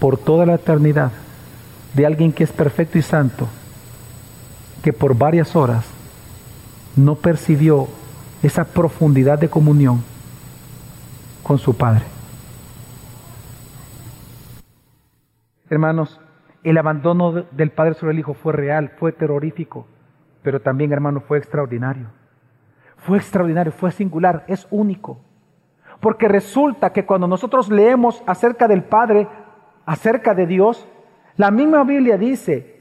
por 0.00 0.18
toda 0.18 0.46
la 0.46 0.54
eternidad 0.56 1.12
de 1.94 2.04
alguien 2.04 2.32
que 2.32 2.42
es 2.42 2.50
perfecto 2.50 2.98
y 2.98 3.02
santo, 3.02 3.46
que 4.82 4.92
por 4.92 5.16
varias 5.16 5.54
horas 5.54 5.86
no 6.96 7.14
percibió 7.14 7.86
esa 8.42 8.64
profundidad 8.64 9.38
de 9.38 9.48
comunión 9.48 10.02
con 11.44 11.58
su 11.58 11.76
Padre. 11.76 12.02
Hermanos, 15.68 16.20
el 16.64 16.78
abandono 16.78 17.44
del 17.52 17.70
Padre 17.70 17.94
sobre 17.94 18.14
el 18.14 18.18
Hijo 18.18 18.34
fue 18.34 18.54
real, 18.54 18.90
fue 18.98 19.12
terrorífico, 19.12 19.86
pero 20.42 20.60
también, 20.62 20.92
hermanos, 20.92 21.22
fue 21.28 21.38
extraordinario. 21.38 22.08
Fue 22.96 23.18
extraordinario, 23.18 23.70
fue 23.70 23.92
singular, 23.92 24.44
es 24.48 24.66
único. 24.72 25.29
Porque 26.00 26.28
resulta 26.28 26.92
que 26.92 27.04
cuando 27.04 27.26
nosotros 27.26 27.68
leemos 27.68 28.22
acerca 28.26 28.66
del 28.66 28.82
Padre, 28.82 29.28
acerca 29.84 30.34
de 30.34 30.46
Dios, 30.46 30.86
la 31.36 31.50
misma 31.50 31.84
Biblia 31.84 32.16
dice, 32.16 32.80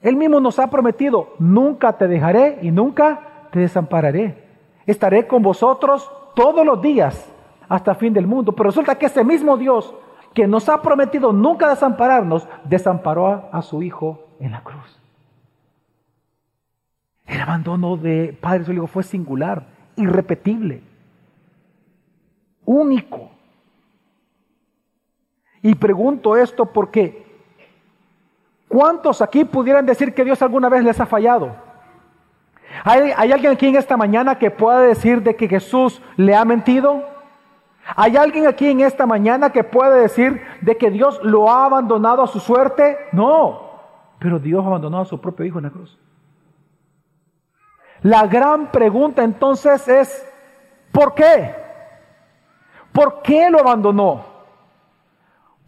Él 0.00 0.16
mismo 0.16 0.40
nos 0.40 0.58
ha 0.58 0.70
prometido, 0.70 1.34
nunca 1.38 1.98
te 1.98 2.06
dejaré 2.06 2.60
y 2.62 2.70
nunca 2.70 3.48
te 3.50 3.58
desampararé. 3.60 4.44
Estaré 4.86 5.26
con 5.26 5.42
vosotros 5.42 6.10
todos 6.34 6.64
los 6.64 6.80
días 6.80 7.28
hasta 7.68 7.92
el 7.92 7.96
fin 7.96 8.12
del 8.12 8.26
mundo. 8.26 8.52
Pero 8.52 8.70
resulta 8.70 8.96
que 8.96 9.06
ese 9.06 9.24
mismo 9.24 9.56
Dios 9.56 9.94
que 10.34 10.46
nos 10.46 10.68
ha 10.68 10.80
prometido 10.80 11.32
nunca 11.32 11.68
desampararnos, 11.68 12.48
desamparó 12.64 13.50
a, 13.52 13.60
su 13.62 13.82
Hijo 13.82 14.28
en 14.40 14.52
la 14.52 14.62
cruz. 14.62 14.98
El 17.26 17.40
abandono 17.40 17.96
de 17.96 18.36
Padre 18.40 18.74
y 18.74 18.86
fue 18.86 19.02
singular, 19.02 19.66
irrepetible 19.96 20.91
único. 22.64 23.30
Y 25.62 25.74
pregunto 25.74 26.36
esto 26.36 26.66
porque 26.66 27.24
¿cuántos 28.68 29.22
aquí 29.22 29.44
pudieran 29.44 29.86
decir 29.86 30.14
que 30.14 30.24
Dios 30.24 30.42
alguna 30.42 30.68
vez 30.68 30.82
les 30.82 31.00
ha 31.00 31.06
fallado? 31.06 31.54
¿Hay, 32.84 33.12
¿Hay, 33.16 33.32
alguien 33.32 33.52
aquí 33.52 33.68
en 33.68 33.76
esta 33.76 33.96
mañana 33.96 34.38
que 34.38 34.50
pueda 34.50 34.80
decir 34.80 35.22
de 35.22 35.36
que 35.36 35.46
Jesús 35.46 36.02
le 36.16 36.34
ha 36.34 36.44
mentido? 36.44 37.04
¿Hay 37.96 38.16
alguien 38.16 38.46
aquí 38.46 38.68
en 38.68 38.80
esta 38.80 39.06
mañana 39.06 39.50
que 39.50 39.62
puede 39.62 40.00
decir 40.00 40.42
de 40.60 40.76
que 40.76 40.90
Dios 40.90 41.20
lo 41.22 41.50
ha 41.50 41.66
abandonado 41.66 42.22
a 42.22 42.26
su 42.26 42.40
suerte? 42.40 42.96
No, 43.12 43.72
pero 44.18 44.38
Dios 44.38 44.64
abandonó 44.64 45.00
a 45.00 45.04
su 45.04 45.20
propio 45.20 45.44
Hijo 45.44 45.58
en 45.58 45.64
la 45.64 45.70
cruz. 45.70 45.98
La 48.02 48.26
gran 48.26 48.72
pregunta 48.72 49.22
entonces 49.22 49.86
es, 49.86 50.28
¿por 50.90 51.14
qué? 51.14 51.61
¿Por 52.92 53.22
qué 53.22 53.48
lo 53.50 53.60
abandonó? 53.60 54.24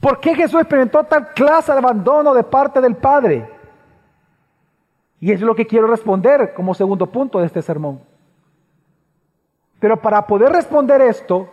¿Por 0.00 0.20
qué 0.20 0.34
Jesús 0.34 0.60
experimentó 0.60 1.02
tal 1.04 1.32
clase 1.32 1.72
de 1.72 1.78
abandono 1.78 2.34
de 2.34 2.44
parte 2.44 2.80
del 2.80 2.96
Padre? 2.96 3.50
Y 5.18 5.32
es 5.32 5.40
lo 5.40 5.54
que 5.54 5.66
quiero 5.66 5.86
responder 5.86 6.52
como 6.52 6.74
segundo 6.74 7.06
punto 7.06 7.38
de 7.38 7.46
este 7.46 7.62
sermón. 7.62 8.00
Pero 9.80 9.96
para 10.00 10.26
poder 10.26 10.52
responder 10.52 11.00
esto, 11.00 11.48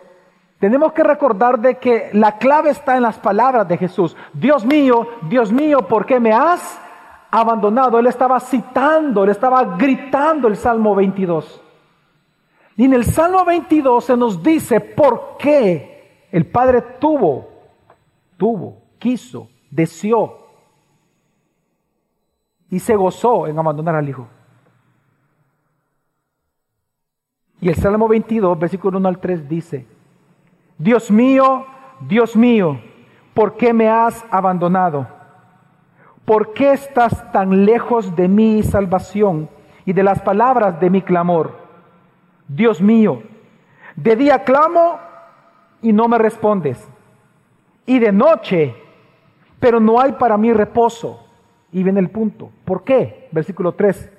tenemos 0.58 0.92
que 0.92 1.02
recordar 1.02 1.58
de 1.58 1.78
que 1.78 2.10
la 2.12 2.36
clave 2.36 2.70
está 2.70 2.96
en 2.96 3.02
las 3.02 3.18
palabras 3.18 3.66
de 3.66 3.78
Jesús. 3.78 4.14
Dios 4.34 4.66
mío, 4.66 5.08
Dios 5.22 5.50
mío, 5.50 5.88
¿por 5.88 6.04
qué 6.04 6.20
me 6.20 6.32
has 6.32 6.78
abandonado? 7.30 7.98
Él 7.98 8.06
estaba 8.06 8.38
citando, 8.38 9.24
él 9.24 9.30
estaba 9.30 9.76
gritando 9.76 10.48
el 10.48 10.56
Salmo 10.56 10.94
22. 10.94 11.61
Y 12.76 12.84
en 12.84 12.94
el 12.94 13.04
Salmo 13.04 13.44
22 13.44 14.04
se 14.04 14.16
nos 14.16 14.42
dice 14.42 14.80
por 14.80 15.36
qué 15.38 16.26
el 16.30 16.46
Padre 16.46 16.82
tuvo, 16.98 17.48
tuvo, 18.36 18.78
quiso, 18.98 19.48
deseó 19.70 20.38
y 22.70 22.78
se 22.78 22.96
gozó 22.96 23.46
en 23.46 23.58
abandonar 23.58 23.96
al 23.96 24.08
Hijo. 24.08 24.26
Y 27.60 27.68
el 27.68 27.76
Salmo 27.76 28.08
22, 28.08 28.58
versículo 28.58 28.98
1 28.98 29.08
al 29.08 29.18
3 29.18 29.48
dice, 29.48 29.86
Dios 30.78 31.10
mío, 31.10 31.66
Dios 32.00 32.34
mío, 32.34 32.80
¿por 33.34 33.56
qué 33.56 33.72
me 33.72 33.88
has 33.88 34.24
abandonado? 34.30 35.06
¿Por 36.24 36.54
qué 36.54 36.72
estás 36.72 37.30
tan 37.30 37.64
lejos 37.64 38.16
de 38.16 38.26
mi 38.26 38.62
salvación 38.62 39.48
y 39.84 39.92
de 39.92 40.02
las 40.02 40.22
palabras 40.22 40.80
de 40.80 40.90
mi 40.90 41.02
clamor? 41.02 41.61
Dios 42.54 42.80
mío, 42.80 43.22
de 43.96 44.16
día 44.16 44.44
clamo 44.44 44.98
y 45.80 45.92
no 45.92 46.08
me 46.08 46.18
respondes, 46.18 46.88
y 47.86 47.98
de 47.98 48.12
noche, 48.12 48.76
pero 49.58 49.80
no 49.80 50.00
hay 50.00 50.12
para 50.12 50.36
mí 50.36 50.52
reposo. 50.52 51.20
Y 51.72 51.82
viene 51.82 52.00
el 52.00 52.10
punto. 52.10 52.50
¿Por 52.64 52.84
qué? 52.84 53.28
Versículo 53.32 53.72
3. 53.72 54.12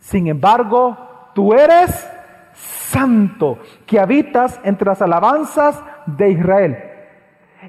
Sin 0.00 0.26
embargo, 0.26 0.96
tú 1.34 1.52
eres 1.54 2.06
santo, 2.52 3.58
que 3.86 4.00
habitas 4.00 4.60
entre 4.64 4.86
las 4.86 5.00
alabanzas 5.02 5.82
de 6.06 6.30
Israel. 6.30 6.78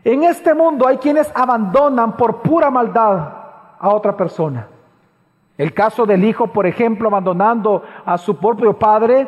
En 0.04 0.24
este 0.24 0.54
mundo 0.54 0.88
hay 0.88 0.98
quienes 0.98 1.32
abandonan 1.36 2.18
por 2.18 2.42
pura 2.42 2.72
maldad 2.72 3.34
a 3.80 3.90
otra 3.90 4.16
persona. 4.16 4.68
El 5.58 5.74
caso 5.74 6.06
del 6.06 6.24
hijo, 6.24 6.48
por 6.48 6.68
ejemplo, 6.68 7.08
abandonando 7.08 7.84
a 8.06 8.18
su 8.18 8.38
propio 8.38 8.78
padre, 8.78 9.28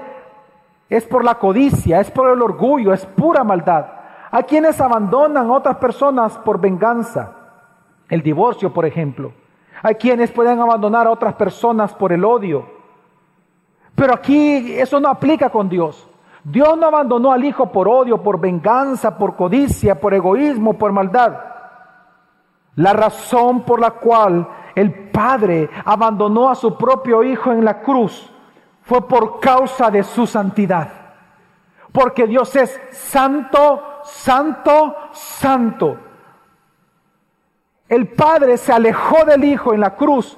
es 0.90 1.06
por 1.06 1.24
la 1.24 1.36
codicia, 1.36 2.00
es 2.00 2.10
por 2.10 2.32
el 2.32 2.42
orgullo, 2.42 2.94
es 2.94 3.06
pura 3.06 3.44
maldad. 3.44 3.86
Hay 4.32 4.44
quienes 4.44 4.82
abandonan 4.82 5.46
a 5.46 5.54
otras 5.54 5.78
personas 5.78 6.38
por 6.40 6.60
venganza. 6.60 7.36
El 8.10 8.24
divorcio, 8.24 8.74
por 8.74 8.86
ejemplo. 8.86 9.32
Hay 9.84 9.96
quienes 9.96 10.32
pueden 10.32 10.60
abandonar 10.60 11.08
a 11.08 11.12
otras 11.12 11.36
personas 11.36 11.94
por 11.94 12.12
el 12.12 12.26
odio. 12.26 12.66
Pero 13.94 14.14
aquí 14.14 14.74
eso 14.74 15.00
no 15.00 15.10
aplica 15.10 15.50
con 15.50 15.70
Dios. 15.70 16.08
Dios 16.44 16.78
no 16.78 16.88
abandonó 16.88 17.32
al 17.32 17.44
Hijo 17.44 17.72
por 17.72 17.88
odio, 17.88 18.22
por 18.24 18.40
venganza, 18.40 19.18
por 19.18 19.36
codicia, 19.36 20.00
por 20.00 20.14
egoísmo, 20.14 20.74
por 20.74 20.92
maldad. 20.92 21.38
La 22.76 22.94
razón 22.94 23.62
por 23.62 23.80
la 23.80 23.92
cual 23.92 24.48
el 24.74 25.10
Padre 25.12 25.70
abandonó 25.86 26.50
a 26.50 26.56
su 26.56 26.78
propio 26.78 27.24
Hijo 27.24 27.52
en 27.52 27.64
la 27.64 27.82
cruz 27.82 28.32
fue 28.90 29.08
por 29.08 29.40
causa 29.40 29.92
de 29.92 30.02
su 30.02 30.26
santidad. 30.26 30.90
Porque 31.92 32.26
Dios 32.26 32.56
es 32.56 32.82
santo, 32.90 33.84
santo, 34.04 34.96
santo. 35.12 35.96
El 37.88 38.08
Padre 38.08 38.58
se 38.58 38.74
alejó 38.74 39.26
del 39.26 39.44
Hijo 39.44 39.76
en 39.76 39.82
la 39.82 39.96
cruz 39.96 40.36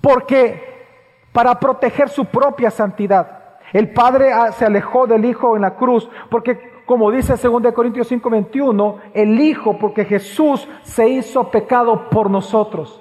porque 0.00 1.28
para 1.30 1.60
proteger 1.60 2.08
su 2.08 2.24
propia 2.24 2.72
santidad. 2.72 3.58
El 3.72 3.92
Padre 3.92 4.32
ah, 4.32 4.50
se 4.50 4.64
alejó 4.64 5.06
del 5.06 5.24
Hijo 5.24 5.54
en 5.54 5.62
la 5.62 5.76
cruz 5.76 6.10
porque, 6.28 6.82
como 6.84 7.08
dice 7.08 7.36
2 7.36 7.72
Corintios 7.72 8.10
5:21, 8.10 8.96
el 9.14 9.38
Hijo, 9.38 9.78
porque 9.78 10.04
Jesús 10.04 10.68
se 10.82 11.08
hizo 11.08 11.52
pecado 11.52 12.10
por 12.10 12.28
nosotros. 12.28 13.00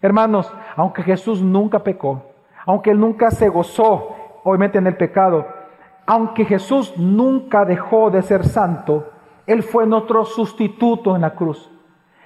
Hermanos, 0.00 0.52
aunque 0.74 1.04
Jesús 1.04 1.40
nunca 1.40 1.84
pecó, 1.84 2.22
aunque 2.66 2.90
Él 2.90 2.98
nunca 2.98 3.30
se 3.30 3.48
gozó, 3.48 4.16
obviamente, 4.44 4.78
en 4.78 4.86
el 4.86 4.96
pecado, 4.96 5.46
aunque 6.06 6.44
Jesús 6.44 6.94
nunca 6.96 7.64
dejó 7.64 8.10
de 8.10 8.22
ser 8.22 8.44
santo, 8.44 9.10
Él 9.46 9.62
fue 9.62 9.86
nuestro 9.86 10.24
sustituto 10.24 11.14
en 11.14 11.22
la 11.22 11.34
cruz. 11.34 11.70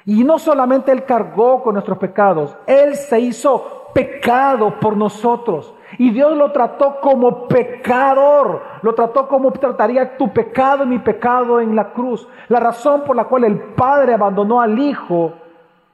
Y 0.05 0.23
no 0.23 0.39
solamente 0.39 0.93
Él 0.93 1.05
cargó 1.05 1.63
con 1.63 1.75
nuestros 1.75 1.99
pecados, 1.99 2.57
Él 2.67 2.95
se 2.95 3.19
hizo 3.21 3.91
pecado 3.93 4.79
por 4.79 4.97
nosotros. 4.97 5.75
Y 5.99 6.11
Dios 6.11 6.37
lo 6.37 6.53
trató 6.53 7.01
como 7.01 7.49
pecador, 7.49 8.63
lo 8.83 8.95
trató 8.95 9.29
como 9.29 9.53
trataría 9.53 10.17
tu 10.17 10.33
pecado 10.33 10.85
y 10.85 10.87
mi 10.87 10.99
pecado 10.99 11.61
en 11.61 11.75
la 11.75 11.93
cruz. 11.93 12.29
La 12.49 12.61
razón 12.61 13.03
por 13.05 13.17
la 13.17 13.25
cual 13.25 13.45
el 13.45 13.59
Padre 13.59 14.15
abandonó 14.15 14.61
al 14.61 14.79
Hijo 14.79 15.33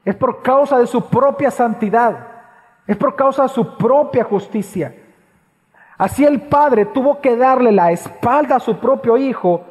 es 0.05 0.17
por 0.17 0.43
causa 0.43 0.79
de 0.79 0.87
su 0.87 1.09
propia 1.09 1.51
santidad, 1.51 2.27
es 2.87 2.97
por 2.97 3.15
causa 3.15 3.45
de 3.45 3.49
su 3.51 3.77
propia 3.77 4.25
justicia. 4.25 4.95
Así 5.98 6.24
el 6.24 6.42
Padre 6.42 6.87
tuvo 6.87 7.20
que 7.20 7.37
darle 7.37 7.72
la 7.72 7.92
espalda 7.92 8.57
a 8.57 8.61
su 8.61 8.78
propio 8.78 9.16
Hijo 9.16 9.64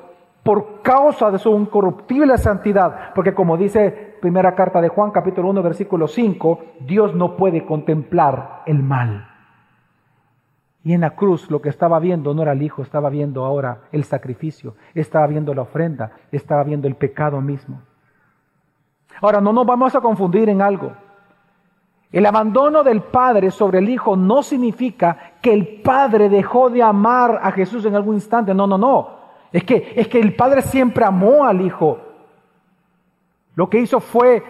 por 0.44 0.82
causa 0.82 1.30
de 1.30 1.40
su 1.40 1.56
incorruptible 1.56 2.38
santidad, 2.38 3.14
porque 3.14 3.34
como 3.34 3.58
dice 3.58 4.18
primera 4.22 4.56
carta 4.56 4.82
de 4.82 4.90
Juan, 4.90 5.12
capítulo 5.12 5.50
1, 5.50 5.62
versículo 5.62 6.08
5, 6.08 6.60
Dios 6.80 7.14
no 7.14 7.36
puede 7.36 7.66
contemplar 7.66 8.64
el 8.66 8.82
mal. 8.82 9.28
Y 10.84 10.94
en 10.94 11.02
la 11.02 11.12
cruz 11.12 11.52
lo 11.52 11.62
que 11.62 11.70
estaba 11.70 12.00
viendo 12.00 12.34
no 12.34 12.42
era 12.42 12.54
el 12.54 12.64
Hijo, 12.64 12.82
estaba 12.82 13.10
viendo 13.10 13.46
ahora 13.46 13.82
el 13.92 14.04
sacrificio, 14.04 14.76
estaba 14.96 15.28
viendo 15.28 15.54
la 15.54 15.62
ofrenda, 15.62 16.12
estaba 16.32 16.64
viendo 16.64 16.88
el 16.88 16.96
pecado 16.96 17.40
mismo. 17.40 17.82
Ahora, 19.22 19.42
no 19.42 19.54
nos 19.54 19.66
vamos 19.66 19.96
a 19.96 20.02
confundir 20.02 20.50
en 20.50 20.62
algo. 20.62 20.94
El 22.12 22.26
abandono 22.26 22.84
del 22.84 23.02
Padre 23.02 23.52
sobre 23.52 23.80
el 23.80 23.90
Hijo 23.90 24.18
no 24.18 24.44
significa 24.44 25.34
que 25.42 25.54
el 25.54 25.82
Padre 25.82 26.28
dejó 26.28 26.70
de 26.70 26.84
amar 26.84 27.40
a 27.42 27.52
Jesús 27.52 27.86
en 27.86 27.96
algún 27.96 28.16
instante. 28.16 28.54
No, 28.54 28.68
no, 28.68 28.78
no. 28.78 29.22
Es 29.52 29.64
que, 29.64 29.94
es 29.96 30.08
que 30.08 30.20
el 30.20 30.36
Padre 30.36 30.62
siempre 30.62 31.06
amó 31.06 31.46
al 31.46 31.62
Hijo. 31.62 32.00
Lo 33.56 33.70
que 33.70 33.80
hizo 33.80 34.00
fue 34.02 34.44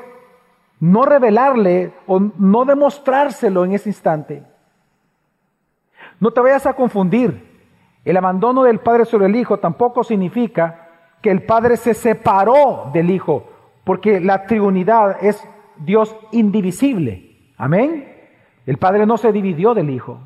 no 0.79 1.05
revelarle 1.05 1.93
o 2.07 2.19
no 2.19 2.65
demostrárselo 2.65 3.63
en 3.63 3.73
ese 3.73 3.89
instante. 3.89 4.43
No 6.19 6.31
te 6.31 6.41
vayas 6.41 6.65
a 6.65 6.73
confundir. 6.73 7.49
El 8.03 8.17
abandono 8.17 8.63
del 8.63 8.79
Padre 8.79 9.05
sobre 9.05 9.27
el 9.27 9.35
Hijo 9.35 9.59
tampoco 9.59 10.03
significa 10.03 10.89
que 11.21 11.29
el 11.29 11.43
Padre 11.43 11.77
se 11.77 11.93
separó 11.93 12.89
del 12.91 13.11
Hijo, 13.11 13.47
porque 13.83 14.19
la 14.19 14.47
Trinidad 14.47 15.23
es 15.23 15.47
Dios 15.77 16.15
indivisible. 16.31 17.30
Amén. 17.61 18.11
El 18.65 18.77
Padre 18.77 19.05
no 19.05 19.17
se 19.19 19.31
dividió 19.31 19.75
del 19.75 19.91
Hijo. 19.91 20.17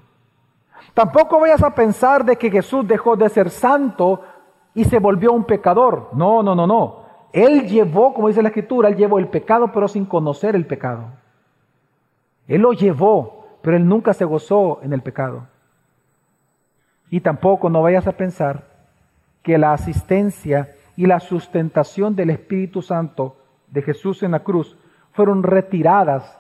Tampoco 0.94 1.38
vayas 1.38 1.62
a 1.64 1.76
pensar 1.76 2.24
de 2.24 2.38
que 2.38 2.50
Jesús 2.50 2.88
dejó 2.88 3.18
de 3.18 3.28
ser 3.28 3.50
santo 3.50 4.22
y 4.74 4.86
se 4.86 5.00
volvió 5.00 5.34
un 5.34 5.44
pecador. 5.44 6.12
No, 6.14 6.42
no, 6.42 6.56
no, 6.56 6.66
no. 6.66 7.04
Él 7.34 7.68
llevó, 7.68 8.14
como 8.14 8.30
dice 8.30 8.42
la 8.42 8.48
escritura, 8.48 8.88
él 8.88 8.96
llevó 8.96 9.20
el 9.20 9.28
pecado, 9.28 9.70
pero 9.74 9.90
sin 9.90 10.06
conocer 10.06 10.56
el 10.56 10.66
pecado. 10.66 11.08
Él 12.48 12.62
lo 12.62 12.72
llevó, 12.72 13.46
pero 13.62 13.76
él 13.76 13.86
nunca 13.86 14.14
se 14.14 14.24
gozó 14.24 14.80
en 14.82 14.94
el 14.94 15.02
pecado. 15.02 15.46
Y 17.10 17.20
tampoco 17.20 17.70
no 17.70 17.82
vayas 17.82 18.08
a 18.08 18.14
pensar 18.14 18.64
que 19.44 19.58
la 19.58 19.74
asistencia 19.74 20.74
y 20.96 21.06
la 21.06 21.20
sustentación 21.20 22.16
del 22.16 22.30
Espíritu 22.30 22.82
Santo 22.82 23.36
de 23.68 23.82
Jesús 23.82 24.24
en 24.24 24.32
la 24.32 24.40
cruz 24.40 24.78
fueron 25.12 25.44
retiradas 25.44 26.40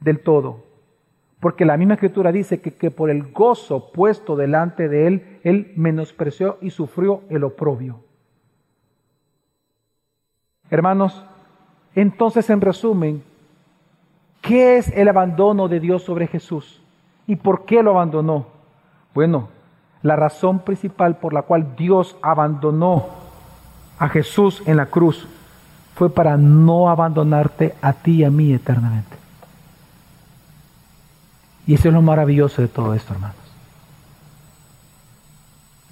del 0.00 0.20
todo. 0.20 0.64
Porque 1.40 1.64
la 1.64 1.76
misma 1.76 1.94
escritura 1.94 2.32
dice 2.32 2.60
que, 2.60 2.74
que 2.74 2.90
por 2.90 3.10
el 3.10 3.32
gozo 3.32 3.92
puesto 3.92 4.36
delante 4.36 4.88
de 4.88 5.06
él, 5.06 5.40
él 5.44 5.72
menospreció 5.76 6.58
y 6.60 6.70
sufrió 6.70 7.22
el 7.28 7.44
oprobio. 7.44 8.00
Hermanos, 10.70 11.24
entonces 11.94 12.50
en 12.50 12.60
resumen, 12.60 13.22
¿qué 14.42 14.76
es 14.76 14.88
el 14.96 15.08
abandono 15.08 15.68
de 15.68 15.80
Dios 15.80 16.02
sobre 16.02 16.26
Jesús? 16.26 16.82
¿Y 17.26 17.36
por 17.36 17.64
qué 17.64 17.82
lo 17.82 17.92
abandonó? 17.92 18.46
Bueno, 19.14 19.48
la 20.02 20.16
razón 20.16 20.60
principal 20.60 21.16
por 21.16 21.32
la 21.32 21.42
cual 21.42 21.76
Dios 21.76 22.16
abandonó 22.22 23.06
a 23.98 24.08
Jesús 24.08 24.62
en 24.66 24.76
la 24.76 24.86
cruz 24.86 25.26
fue 25.94 26.10
para 26.10 26.36
no 26.36 26.88
abandonarte 26.88 27.74
a 27.82 27.92
ti 27.92 28.18
y 28.18 28.24
a 28.24 28.30
mí 28.30 28.52
eternamente. 28.52 29.16
Y 31.68 31.74
eso 31.74 31.88
es 31.88 31.94
lo 31.94 32.00
maravilloso 32.00 32.62
de 32.62 32.68
todo 32.68 32.94
esto, 32.94 33.12
hermanos. 33.12 33.36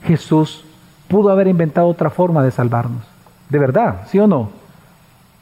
Jesús 0.04 0.64
pudo 1.06 1.28
haber 1.28 1.48
inventado 1.48 1.86
otra 1.86 2.08
forma 2.08 2.42
de 2.42 2.50
salvarnos. 2.50 3.02
De 3.50 3.58
verdad, 3.58 4.06
¿sí 4.08 4.18
o 4.18 4.26
no? 4.26 4.48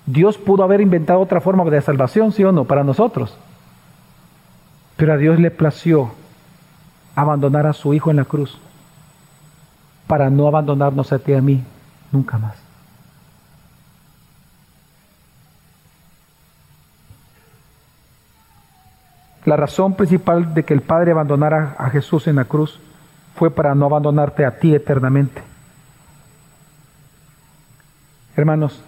Dios 0.07 0.37
pudo 0.37 0.65
haber 0.65 0.81
inventado 0.81 1.21
otra 1.21 1.41
forma 1.41 1.65
de 1.65 1.81
salvación, 1.81 2.33
¿sí 2.33 2.43
o 2.43 2.51
no? 2.51 2.65
Para 2.65 2.83
nosotros. 2.83 3.37
Pero 4.97 5.13
a 5.13 5.17
Dios 5.17 5.39
le 5.39 5.53
plació 5.53 6.11
abandonar 7.15 7.69
a 7.69 7.73
su 7.73 7.95
Hijo 7.95 8.11
en 8.11 8.17
la 8.17 8.25
cruz 8.25 8.59
para 10.09 10.31
no 10.31 10.49
abandonarnos 10.49 11.13
a 11.13 11.21
ti 11.21 11.31
y 11.31 11.37
a 11.37 11.43
mí 11.43 11.63
nunca 12.11 12.39
más. 12.39 12.64
La 19.45 19.57
razón 19.57 19.95
principal 19.95 20.55
de 20.55 20.65
que 20.65 20.73
el 20.73 20.81
Padre 20.81 21.13
abandonara 21.13 21.77
a 21.79 21.91
Jesús 21.91 22.27
en 22.27 22.37
la 22.37 22.47
cruz 22.47 22.81
fue 23.37 23.51
para 23.51 23.75
no 23.75 23.87
abandonarte 23.87 24.45
a 24.45 24.59
ti 24.59 24.75
eternamente. 24.75 25.43
Hermanos, 28.37 28.83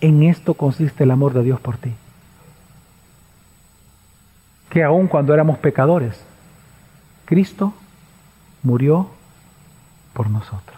en 0.00 0.24
esto 0.24 0.54
consiste 0.54 1.04
el 1.04 1.10
amor 1.10 1.32
de 1.32 1.42
Dios 1.42 1.60
por 1.60 1.76
ti. 1.76 1.92
Que 4.68 4.82
aun 4.82 5.06
cuando 5.06 5.32
éramos 5.32 5.58
pecadores, 5.58 6.20
Cristo 7.24 7.72
murió 8.62 9.08
por 10.12 10.28
nosotros. 10.28 10.76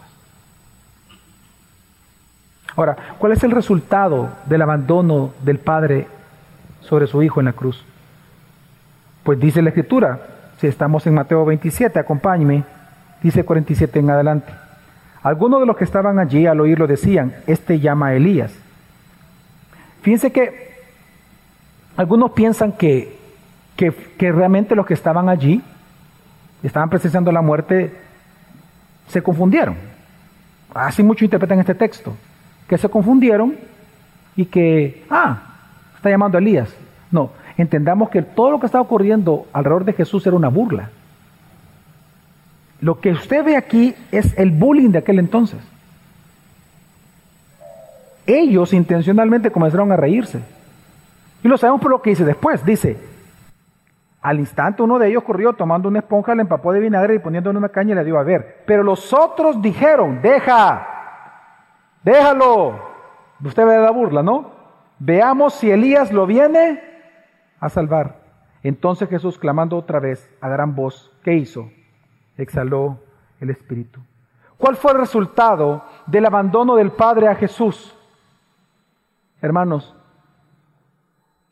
Ahora, 2.76 2.96
¿cuál 3.18 3.32
es 3.32 3.42
el 3.42 3.52
resultado 3.52 4.28
del 4.44 4.60
abandono 4.60 5.32
del 5.42 5.58
Padre 5.58 6.06
sobre 6.82 7.06
su 7.06 7.22
Hijo 7.22 7.40
en 7.40 7.46
la 7.46 7.54
cruz? 7.54 7.82
Pues 9.26 9.40
dice 9.40 9.60
la 9.60 9.70
Escritura, 9.70 10.20
si 10.60 10.68
estamos 10.68 11.04
en 11.08 11.14
Mateo 11.14 11.44
27, 11.44 11.98
acompáñeme, 11.98 12.62
dice 13.20 13.44
47 13.44 13.98
en 13.98 14.08
adelante. 14.10 14.52
Algunos 15.20 15.58
de 15.58 15.66
los 15.66 15.76
que 15.76 15.82
estaban 15.82 16.20
allí 16.20 16.46
al 16.46 16.60
oírlo 16.60 16.86
decían, 16.86 17.34
este 17.48 17.80
llama 17.80 18.06
a 18.06 18.14
Elías. 18.14 18.52
Fíjense 20.02 20.30
que 20.30 20.76
algunos 21.96 22.30
piensan 22.30 22.70
que, 22.70 23.18
que, 23.74 24.30
realmente 24.30 24.76
los 24.76 24.86
que 24.86 24.94
estaban 24.94 25.28
allí, 25.28 25.60
estaban 26.62 26.88
presenciando 26.88 27.32
la 27.32 27.42
muerte, 27.42 27.96
se 29.08 29.22
confundieron. 29.22 29.74
Así 30.72 31.02
muchos 31.02 31.24
interpretan 31.24 31.58
este 31.58 31.74
texto, 31.74 32.14
que 32.68 32.78
se 32.78 32.88
confundieron 32.88 33.56
y 34.36 34.44
que, 34.44 35.04
ah, 35.10 35.42
está 35.96 36.10
llamando 36.10 36.38
a 36.38 36.40
Elías. 36.40 36.72
No, 37.10 37.32
entendamos 37.56 38.10
que 38.10 38.22
todo 38.22 38.50
lo 38.50 38.60
que 38.60 38.66
estaba 38.66 38.82
ocurriendo 38.82 39.46
alrededor 39.52 39.84
de 39.84 39.92
Jesús 39.92 40.26
era 40.26 40.36
una 40.36 40.48
burla. 40.48 40.90
Lo 42.80 43.00
que 43.00 43.12
usted 43.12 43.44
ve 43.44 43.56
aquí 43.56 43.94
es 44.12 44.36
el 44.38 44.50
bullying 44.50 44.90
de 44.90 44.98
aquel 44.98 45.18
entonces. 45.18 45.60
Ellos 48.26 48.72
intencionalmente 48.72 49.50
comenzaron 49.50 49.92
a 49.92 49.96
reírse. 49.96 50.40
Y 51.42 51.48
lo 51.48 51.56
sabemos 51.56 51.80
por 51.80 51.90
lo 51.90 52.02
que 52.02 52.10
dice 52.10 52.24
después. 52.24 52.64
Dice, 52.64 52.98
al 54.20 54.40
instante 54.40 54.82
uno 54.82 54.98
de 54.98 55.08
ellos 55.08 55.22
corrió 55.22 55.52
tomando 55.52 55.88
una 55.88 56.00
esponja, 56.00 56.34
la 56.34 56.42
empapó 56.42 56.72
de 56.72 56.80
vinagre 56.80 57.14
y 57.14 57.18
poniendo 57.20 57.50
en 57.50 57.56
una 57.56 57.68
caña 57.68 57.92
y 57.92 57.94
le 57.94 58.04
dio 58.04 58.18
a 58.18 58.24
ver. 58.24 58.64
Pero 58.66 58.82
los 58.82 59.12
otros 59.12 59.62
dijeron, 59.62 60.20
deja, 60.20 60.86
déjalo. 62.02 62.96
Usted 63.42 63.64
ve 63.64 63.78
la 63.78 63.90
burla, 63.90 64.22
¿no? 64.22 64.50
Veamos 64.98 65.54
si 65.54 65.70
Elías 65.70 66.12
lo 66.12 66.26
viene 66.26 66.95
a 67.60 67.68
salvar. 67.68 68.20
Entonces 68.62 69.08
Jesús, 69.08 69.38
clamando 69.38 69.76
otra 69.76 70.00
vez 70.00 70.28
a 70.40 70.48
gran 70.48 70.74
voz, 70.74 71.12
¿qué 71.22 71.34
hizo? 71.34 71.70
Exhaló 72.36 72.98
el 73.40 73.50
Espíritu. 73.50 74.00
¿Cuál 74.58 74.76
fue 74.76 74.92
el 74.92 74.98
resultado 74.98 75.84
del 76.06 76.26
abandono 76.26 76.76
del 76.76 76.90
Padre 76.90 77.28
a 77.28 77.34
Jesús? 77.34 77.94
Hermanos, 79.40 79.94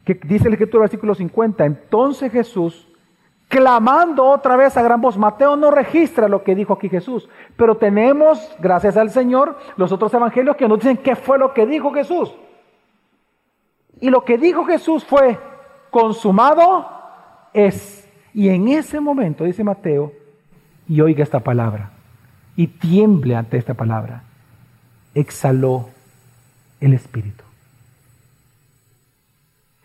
que 0.05 0.15
dice 0.15 0.49
el 0.49 0.55
escritura 0.55 0.83
versículo 0.83 1.15
50, 1.15 1.65
entonces 1.65 2.33
Jesús, 2.33 2.89
clamando 3.49 4.25
otra 4.25 4.57
vez 4.57 4.77
a 4.77 4.83
gran 4.83 5.01
voz, 5.01 5.17
Mateo 5.17 5.57
no 5.57 5.71
registra 5.71 6.29
lo 6.29 6.43
que 6.43 6.55
dijo 6.55 6.75
aquí 6.75 6.89
Jesús, 6.89 7.29
pero 7.57 7.77
tenemos, 7.77 8.55
gracias 8.59 8.97
al 8.97 9.11
Señor, 9.11 9.59
los 9.77 9.93
otros 9.93 10.13
evangelios 10.15 10.57
que 10.57 10.69
nos 10.69 10.79
dicen 10.79 10.97
qué 10.97 11.15
fue 11.15 11.39
lo 11.39 11.53
que 11.53 11.67
dijo 11.67 11.93
Jesús. 11.93 12.35
Y 14.01 14.11
lo 14.11 14.25
que 14.25 14.39
dijo 14.39 14.65
Jesús 14.65 15.05
fue, 15.05 15.39
consumado 15.95 16.89
es. 17.53 18.05
Y 18.33 18.49
en 18.49 18.67
ese 18.67 18.99
momento, 18.99 19.45
dice 19.45 19.63
Mateo, 19.63 20.13
y 20.89 21.01
oiga 21.01 21.23
esta 21.23 21.39
palabra, 21.39 21.91
y 22.57 22.67
tiemble 22.67 23.37
ante 23.37 23.59
esta 23.59 23.75
palabra, 23.75 24.25
exhaló 25.15 25.89
el 26.81 26.95
Espíritu. 26.95 27.45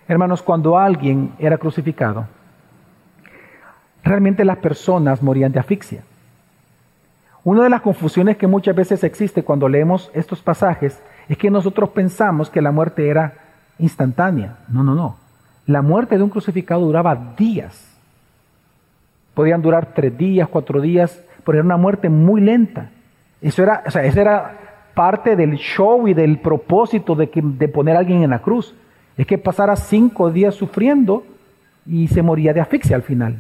Hermanos, 0.08 0.42
cuando 0.42 0.80
alguien 0.80 1.34
era 1.38 1.60
crucificado, 1.60 2.26
realmente 4.04 4.44
las 4.44 4.58
personas 4.58 5.22
morían 5.22 5.52
de 5.52 5.60
asfixia. 5.60 6.02
Una 7.44 7.62
de 7.62 7.70
las 7.70 7.82
confusiones 7.82 8.36
que 8.38 8.48
muchas 8.48 8.76
veces 8.76 9.04
existe 9.04 9.44
cuando 9.44 9.70
leemos 9.70 10.10
estos 10.16 10.42
pasajes 10.42 11.00
es 11.28 11.38
que 11.38 11.52
nosotros 11.52 11.90
pensamos 11.90 12.50
que 12.50 12.64
la 12.64 12.72
muerte 12.72 13.08
era 13.08 13.36
instantánea. 13.78 14.58
No, 14.70 14.84
no, 14.84 14.96
no. 14.96 15.19
La 15.70 15.84
muerte 15.84 16.18
de 16.18 16.24
un 16.24 16.32
crucificado 16.32 16.82
duraba 16.82 17.36
días. 17.38 17.96
Podían 19.36 19.62
durar 19.62 19.94
tres 19.94 20.18
días, 20.18 20.50
cuatro 20.50 20.82
días, 20.82 21.24
pero 21.46 21.60
era 21.60 21.66
una 21.66 21.78
muerte 21.78 22.10
muy 22.10 22.42
lenta. 22.42 22.90
Eso 23.40 23.62
era, 23.62 23.84
o 23.86 23.92
sea, 23.92 24.04
eso 24.04 24.20
era 24.20 24.90
parte 24.96 25.36
del 25.36 25.58
show 25.58 26.08
y 26.08 26.16
del 26.16 26.40
propósito 26.40 27.14
de, 27.14 27.30
que, 27.30 27.42
de 27.44 27.68
poner 27.68 27.96
a 27.96 28.00
alguien 28.00 28.24
en 28.24 28.32
la 28.32 28.40
cruz 28.40 28.74
es 29.16 29.28
que 29.28 29.38
pasara 29.38 29.76
cinco 29.76 30.32
días 30.32 30.56
sufriendo 30.56 31.24
y 31.86 32.08
se 32.08 32.24
moría 32.24 32.52
de 32.52 32.62
asfixia 32.62 32.96
al 32.96 33.04
final. 33.04 33.38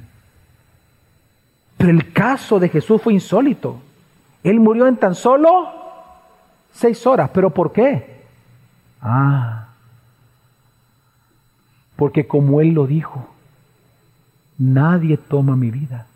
Pero 1.77 1.89
el 1.89 2.13
caso 2.13 2.59
de 2.59 2.69
Jesús 2.69 3.01
fue 3.01 3.13
insólito. 3.13 3.79
Él 4.43 4.59
murió 4.59 4.85
en 4.85 4.97
tan 4.97 5.15
solo 5.15 5.67
seis 6.71 7.07
horas. 7.07 7.31
¿Pero 7.33 7.49
por 7.49 7.71
qué? 7.71 8.21
Ah, 9.01 9.68
porque 11.99 12.27
como 12.27 12.61
Él 12.61 12.69
lo 12.69 12.87
dijo, 12.87 13.27
nadie 14.57 15.17
toma 15.17 15.57
mi 15.57 15.69
vida. 15.69 16.07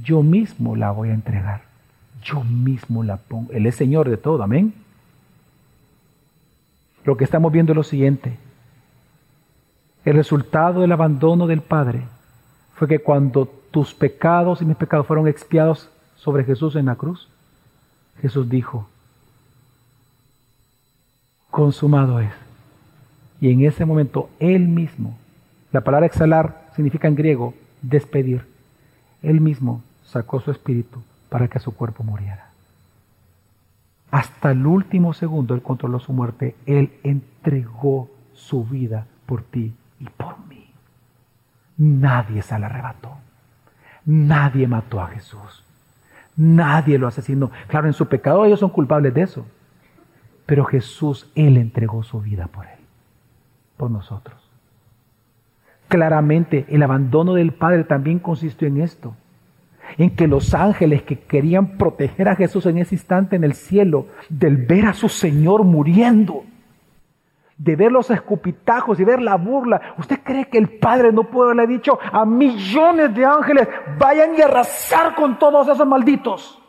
Yo 0.00 0.22
mismo 0.22 0.76
la 0.76 0.92
voy 0.92 1.08
a 1.08 1.14
entregar. 1.14 1.62
Yo 2.22 2.44
mismo 2.44 3.02
la 3.02 3.16
pongo. 3.16 3.50
Él 3.50 3.66
es 3.66 3.74
Señor 3.74 4.08
de 4.08 4.16
todo, 4.16 4.44
amén. 4.44 4.72
Lo 7.02 7.16
que 7.16 7.24
estamos 7.24 7.50
viendo 7.50 7.72
es 7.72 7.76
lo 7.76 7.82
siguiente. 7.82 8.38
El 10.04 10.14
resultado 10.14 10.80
del 10.80 10.92
abandono 10.92 11.48
del 11.48 11.60
Padre 11.60 12.04
fue 12.76 12.86
que 12.86 13.00
cuando 13.00 13.46
tus 13.46 13.94
pecados 13.94 14.62
y 14.62 14.64
mis 14.64 14.76
pecados 14.76 15.08
fueron 15.08 15.26
expiados 15.26 15.90
sobre 16.14 16.44
Jesús 16.44 16.76
en 16.76 16.86
la 16.86 16.94
cruz, 16.94 17.28
Jesús 18.22 18.48
dijo, 18.48 18.88
consumado 21.50 22.20
es. 22.20 22.45
Y 23.40 23.50
en 23.50 23.64
ese 23.64 23.84
momento 23.84 24.30
Él 24.38 24.68
mismo, 24.68 25.16
la 25.72 25.82
palabra 25.82 26.06
exhalar 26.06 26.68
significa 26.74 27.08
en 27.08 27.14
griego 27.14 27.54
despedir, 27.82 28.46
Él 29.22 29.40
mismo 29.40 29.82
sacó 30.04 30.40
su 30.40 30.50
espíritu 30.50 31.02
para 31.28 31.48
que 31.48 31.58
su 31.58 31.74
cuerpo 31.74 32.02
muriera. 32.02 32.46
Hasta 34.10 34.52
el 34.52 34.66
último 34.66 35.12
segundo 35.12 35.54
Él 35.54 35.62
controló 35.62 35.98
su 35.98 36.12
muerte. 36.12 36.54
Él 36.64 36.92
entregó 37.02 38.08
su 38.32 38.64
vida 38.64 39.06
por 39.26 39.42
ti 39.42 39.74
y 40.00 40.04
por 40.04 40.38
mí. 40.46 40.70
Nadie 41.76 42.42
se 42.42 42.58
la 42.58 42.66
arrebató. 42.66 43.12
Nadie 44.04 44.68
mató 44.68 45.00
a 45.00 45.08
Jesús. 45.08 45.64
Nadie 46.36 46.98
lo 46.98 47.08
asesinó. 47.08 47.50
Claro, 47.66 47.88
en 47.88 47.92
su 47.92 48.06
pecado 48.06 48.44
ellos 48.44 48.60
son 48.60 48.70
culpables 48.70 49.12
de 49.12 49.22
eso. 49.22 49.46
Pero 50.44 50.64
Jesús, 50.64 51.30
Él 51.34 51.56
entregó 51.56 52.04
su 52.04 52.20
vida 52.20 52.46
por 52.46 52.66
Él, 52.66 52.78
por 53.76 53.90
nosotros. 53.90 54.36
Claramente, 55.88 56.66
el 56.68 56.82
abandono 56.82 57.34
del 57.34 57.52
Padre 57.52 57.84
también 57.84 58.18
consistió 58.18 58.66
en 58.68 58.80
esto 58.80 59.14
en 59.98 60.16
que 60.16 60.26
los 60.26 60.52
ángeles 60.52 61.02
que 61.02 61.20
querían 61.20 61.78
proteger 61.78 62.28
a 62.28 62.34
Jesús 62.34 62.66
en 62.66 62.78
ese 62.78 62.96
instante 62.96 63.36
en 63.36 63.44
el 63.44 63.54
cielo, 63.54 64.08
del 64.28 64.56
ver 64.56 64.86
a 64.86 64.92
su 64.92 65.08
Señor 65.08 65.62
muriendo, 65.62 66.42
de 67.56 67.76
ver 67.76 67.92
los 67.92 68.10
escupitajos 68.10 68.98
y 68.98 69.04
ver 69.04 69.22
la 69.22 69.36
burla, 69.36 69.94
¿usted 69.96 70.20
cree 70.24 70.48
que 70.48 70.58
el 70.58 70.70
Padre 70.78 71.12
no 71.12 71.24
puede 71.24 71.52
haberle 71.52 71.72
dicho 71.74 72.00
a 72.02 72.24
millones 72.24 73.14
de 73.14 73.24
ángeles, 73.24 73.68
vayan 73.96 74.34
y 74.36 74.42
arrasar 74.42 75.14
con 75.14 75.38
todos 75.38 75.68
esos 75.68 75.86
malditos, 75.86 76.60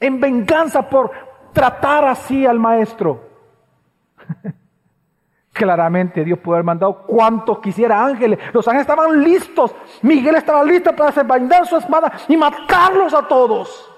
en 0.00 0.18
venganza 0.18 0.88
por, 0.88 1.10
tratar 1.56 2.04
así 2.04 2.44
al 2.44 2.58
maestro. 2.58 3.30
Claramente 5.56 6.22
Dios 6.22 6.38
pudo 6.38 6.56
haber 6.56 6.66
mandado 6.66 7.02
cuantos 7.06 7.60
quisiera 7.60 8.04
ángeles. 8.04 8.38
Los 8.52 8.68
ángeles 8.68 8.82
estaban 8.82 9.24
listos. 9.24 9.74
Miguel 10.02 10.34
estaba 10.34 10.62
listo 10.62 10.94
para 10.94 11.08
desenvainar 11.08 11.66
su 11.66 11.78
espada 11.78 12.12
y 12.28 12.36
matarlos 12.36 13.14
a 13.14 13.26
todos. 13.26 13.90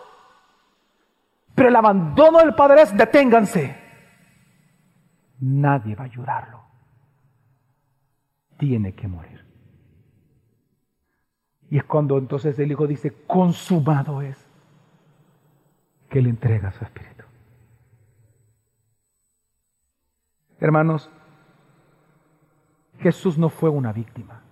Pero 1.56 1.68
el 1.68 1.74
abandono 1.74 2.38
del 2.38 2.54
Padre 2.54 2.82
es 2.82 2.96
deténganse. 2.96 3.76
Nadie 5.40 5.96
va 5.96 6.04
a 6.04 6.06
ayudarlo. 6.06 6.62
Tiene 8.56 8.94
que 8.94 9.08
morir. 9.08 9.44
Y 11.70 11.78
es 11.78 11.84
cuando 11.84 12.18
entonces 12.18 12.56
el 12.60 12.70
Hijo 12.70 12.86
dice, 12.86 13.24
consumado 13.26 14.22
es, 14.22 14.38
que 16.08 16.22
le 16.22 16.30
entrega 16.30 16.70
su 16.70 16.84
espíritu. 16.84 17.24
Hermanos, 20.60 21.10
Jesús 23.00 23.38
no 23.38 23.48
fue 23.48 23.70
una 23.70 23.92
víctima. 23.92 24.42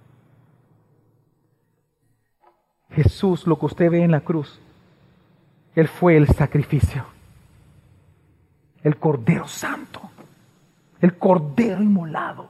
Jesús, 2.91 3.47
lo 3.47 3.59
que 3.59 3.67
usted 3.67 3.91
ve 3.91 4.03
en 4.03 4.13
la 4.13 4.21
cruz, 4.21 4.61
él 5.75 5.89
fue 5.89 6.17
el 6.17 6.29
sacrificio. 6.29 7.05
El 8.83 8.97
Cordero 8.97 9.47
Santo. 9.47 10.01
El 11.01 11.19
Cordero 11.19 11.83
inmolado 11.83 12.49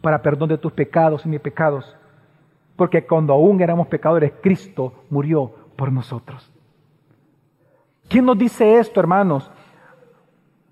para 0.00 0.22
perdón 0.22 0.48
de 0.48 0.58
tus 0.58 0.72
pecados 0.72 1.26
y 1.26 1.28
mis 1.28 1.40
pecados. 1.40 1.96
Porque 2.76 3.06
cuando 3.06 3.32
aún 3.32 3.60
éramos 3.60 3.88
pecadores, 3.88 4.32
Cristo 4.40 5.04
murió 5.10 5.52
por 5.76 5.92
nosotros. 5.92 6.50
¿Quién 8.08 8.24
nos 8.24 8.38
dice 8.38 8.78
esto, 8.78 9.00
hermanos? 9.00 9.50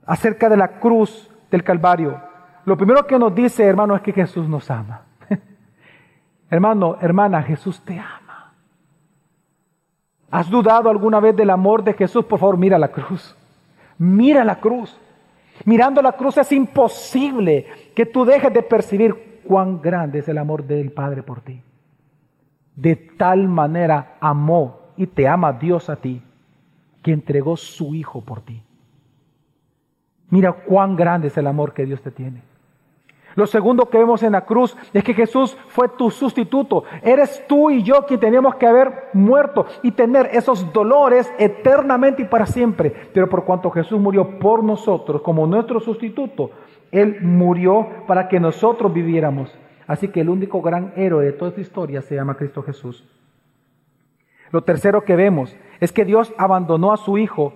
Acerca 0.07 0.49
de 0.49 0.57
la 0.57 0.78
cruz 0.78 1.30
del 1.51 1.62
Calvario. 1.62 2.18
Lo 2.67 2.77
primero 2.77 3.07
que 3.07 3.17
nos 3.17 3.33
dice, 3.33 3.64
hermano, 3.64 3.95
es 3.95 4.03
que 4.03 4.12
Jesús 4.12 4.49
nos 4.49 4.69
ama. 4.73 5.03
hermano, 6.51 6.97
hermana, 7.01 7.41
Jesús 7.45 7.81
te 7.81 7.97
ama. 7.97 8.53
¿Has 10.33 10.51
dudado 10.51 10.91
alguna 10.91 11.21
vez 11.21 11.37
del 11.37 11.51
amor 11.51 11.85
de 11.85 11.93
Jesús? 11.93 12.25
Por 12.25 12.41
favor, 12.41 12.57
mira 12.59 12.77
la 12.77 12.89
cruz. 12.89 13.37
Mira 13.99 14.45
la 14.45 14.59
cruz. 14.59 14.99
Mirando 15.64 16.03
la 16.03 16.12
cruz 16.12 16.39
es 16.39 16.51
imposible 16.51 17.67
que 17.95 18.05
tú 18.05 18.25
dejes 18.25 18.53
de 18.53 18.62
percibir 18.64 19.43
cuán 19.45 19.81
grande 19.81 20.19
es 20.19 20.29
el 20.29 20.37
amor 20.37 20.64
del 20.64 20.91
Padre 20.91 21.23
por 21.23 21.43
ti. 21.43 21.62
De 22.75 22.97
tal 22.97 23.47
manera 23.47 24.17
amó 24.21 24.81
y 24.97 25.07
te 25.07 25.29
ama 25.29 25.53
Dios 25.53 25.89
a 25.89 25.95
ti, 25.95 26.21
que 27.01 27.12
entregó 27.12 27.57
su 27.57 27.95
Hijo 27.95 28.23
por 28.23 28.41
ti. 28.41 28.61
Mira 30.31 30.53
cuán 30.53 30.97
grande 30.97 31.29
es 31.29 31.39
el 31.39 31.47
amor 31.47 31.73
que 31.73 31.87
Dios 31.87 32.03
te 32.03 32.11
tiene. 32.11 32.43
Lo 33.37 33.47
segundo 33.47 33.91
que 33.91 33.99
vemos 33.99 34.22
en 34.22 34.32
la 34.32 34.47
cruz 34.47 34.74
es 34.95 35.05
que 35.05 35.12
Jesús 35.12 35.59
fue 35.68 35.91
tu 35.91 36.11
sustituto. 36.11 36.84
Eres 37.03 37.47
tú 37.47 37.70
y 37.70 37.82
yo 37.82 38.07
quien 38.07 38.18
teníamos 38.18 38.55
que 38.55 38.66
haber 38.66 39.11
muerto 39.12 39.66
y 39.82 39.91
tener 39.91 40.30
esos 40.32 40.72
dolores 40.72 41.30
eternamente 41.39 42.22
y 42.22 42.24
para 42.24 42.47
siempre. 42.47 42.95
Pero 43.12 43.28
por 43.28 43.45
cuanto 43.45 43.70
Jesús 43.70 44.01
murió 44.01 44.39
por 44.39 44.64
nosotros 44.64 45.20
como 45.20 45.47
nuestro 45.47 45.80
sustituto, 45.80 46.51
Él 46.91 47.18
murió 47.20 47.87
para 48.07 48.26
que 48.26 48.41
nosotros 48.41 48.91
viviéramos. 48.95 49.55
Así 49.87 50.09
que 50.09 50.22
el 50.22 50.30
único 50.30 50.62
gran 50.62 50.95
héroe 50.97 51.26
de 51.26 51.32
toda 51.32 51.51
esta 51.51 51.61
historia 51.61 52.01
se 52.01 52.14
llama 52.14 52.39
Cristo 52.39 52.62
Jesús. 52.62 53.07
Lo 54.51 54.62
tercero 54.62 55.05
que 55.05 55.14
vemos 55.14 55.55
es 55.80 55.93
que 55.93 56.07
Dios 56.07 56.32
abandonó 56.39 56.91
a 56.91 56.97
su 56.97 57.18
Hijo. 57.18 57.53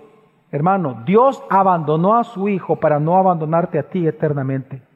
Hermano, 0.52 1.04
Dios 1.06 1.42
abandonó 1.48 2.18
a 2.18 2.24
su 2.24 2.50
Hijo 2.50 2.76
para 2.76 3.00
no 3.00 3.16
abandonarte 3.16 3.78
a 3.78 3.84
ti 3.84 4.06
eternamente. 4.06 4.89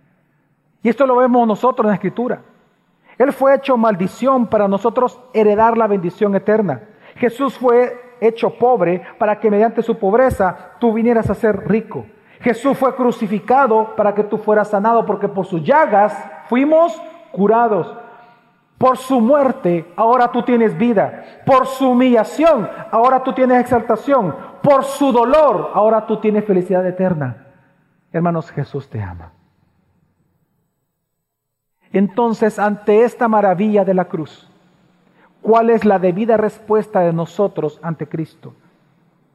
Y 0.84 0.90
esto 0.90 1.06
lo 1.06 1.16
vemos 1.16 1.48
nosotros 1.48 1.86
en 1.86 1.88
la 1.88 1.94
Escritura. 1.94 2.42
Él 3.16 3.32
fue 3.32 3.54
hecho 3.54 3.76
maldición 3.78 4.46
para 4.46 4.68
nosotros 4.68 5.18
heredar 5.32 5.78
la 5.78 5.86
bendición 5.86 6.36
eterna. 6.36 6.82
Jesús 7.16 7.56
fue 7.56 8.16
hecho 8.20 8.50
pobre 8.50 9.02
para 9.18 9.40
que 9.40 9.50
mediante 9.50 9.82
su 9.82 9.98
pobreza 9.98 10.72
tú 10.78 10.92
vinieras 10.92 11.30
a 11.30 11.34
ser 11.34 11.66
rico. 11.68 12.04
Jesús 12.40 12.76
fue 12.76 12.94
crucificado 12.94 13.96
para 13.96 14.14
que 14.14 14.24
tú 14.24 14.36
fueras 14.36 14.68
sanado, 14.68 15.06
porque 15.06 15.26
por 15.26 15.46
sus 15.46 15.62
llagas 15.62 16.14
fuimos 16.50 17.00
curados. 17.32 17.96
Por 18.76 18.98
su 18.98 19.22
muerte, 19.22 19.90
ahora 19.96 20.30
tú 20.30 20.42
tienes 20.42 20.76
vida. 20.76 21.24
Por 21.46 21.66
su 21.66 21.92
humillación, 21.92 22.68
ahora 22.90 23.22
tú 23.22 23.32
tienes 23.32 23.58
exaltación. 23.58 24.36
Por 24.62 24.84
su 24.84 25.12
dolor, 25.12 25.70
ahora 25.72 26.04
tú 26.06 26.18
tienes 26.18 26.44
felicidad 26.44 26.86
eterna. 26.86 27.46
Hermanos, 28.12 28.50
Jesús 28.50 28.90
te 28.90 29.02
ama. 29.02 29.32
Entonces, 31.94 32.58
ante 32.58 33.04
esta 33.04 33.28
maravilla 33.28 33.84
de 33.84 33.94
la 33.94 34.06
cruz, 34.06 34.50
¿cuál 35.40 35.70
es 35.70 35.84
la 35.84 36.00
debida 36.00 36.36
respuesta 36.36 37.00
de 37.00 37.12
nosotros 37.12 37.78
ante 37.84 38.08
Cristo? 38.08 38.52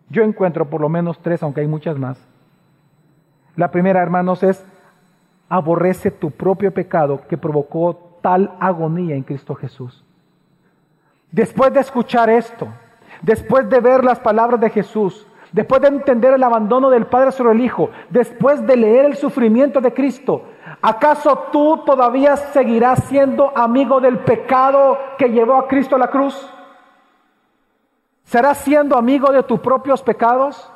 Yo 0.10 0.24
encuentro 0.24 0.70
por 0.70 0.82
lo 0.82 0.90
menos 0.90 1.20
tres, 1.20 1.42
aunque 1.42 1.62
hay 1.62 1.68
muchas 1.68 1.98
más. 1.98 2.20
La 3.56 3.72
primera, 3.72 4.02
hermanos, 4.02 4.44
es 4.44 4.62
aborrece 5.48 6.12
tu 6.12 6.32
propio 6.32 6.74
pecado 6.74 7.22
que 7.30 7.38
provocó 7.38 8.18
tal 8.22 8.52
agonía 8.60 9.16
en 9.16 9.24
Cristo 9.24 9.56
Jesús. 9.56 10.04
Después 11.32 11.74
de 11.74 11.80
escuchar 11.80 12.30
esto, 12.30 12.68
después 13.22 13.70
de 13.70 13.80
ver 13.80 14.04
las 14.04 14.20
palabras 14.20 14.60
de 14.60 14.70
Jesús, 14.70 15.26
después 15.54 15.82
de 15.82 15.88
entender 15.88 16.34
el 16.34 16.44
abandono 16.44 16.90
del 16.90 17.06
Padre 17.06 17.32
sobre 17.32 17.54
el 17.54 17.62
Hijo, 17.62 17.90
después 18.10 18.68
de 18.68 18.76
leer 18.76 19.06
el 19.06 19.16
sufrimiento 19.16 19.80
de 19.80 19.94
Cristo, 19.94 20.44
¿acaso 20.82 21.48
tú 21.52 21.84
todavía 21.86 22.38
seguirás 22.38 23.04
siendo 23.06 23.52
amigo 23.58 24.00
del 24.00 24.20
pecado 24.20 24.98
que 25.18 25.30
llevó 25.30 25.56
a 25.56 25.68
Cristo 25.68 25.96
a 25.96 26.00
la 26.00 26.10
cruz? 26.10 26.50
¿Serás 28.24 28.60
siendo 28.60 28.96
amigo 28.96 29.32
de 29.32 29.42
tus 29.42 29.60
propios 29.60 30.04
pecados? 30.04 30.72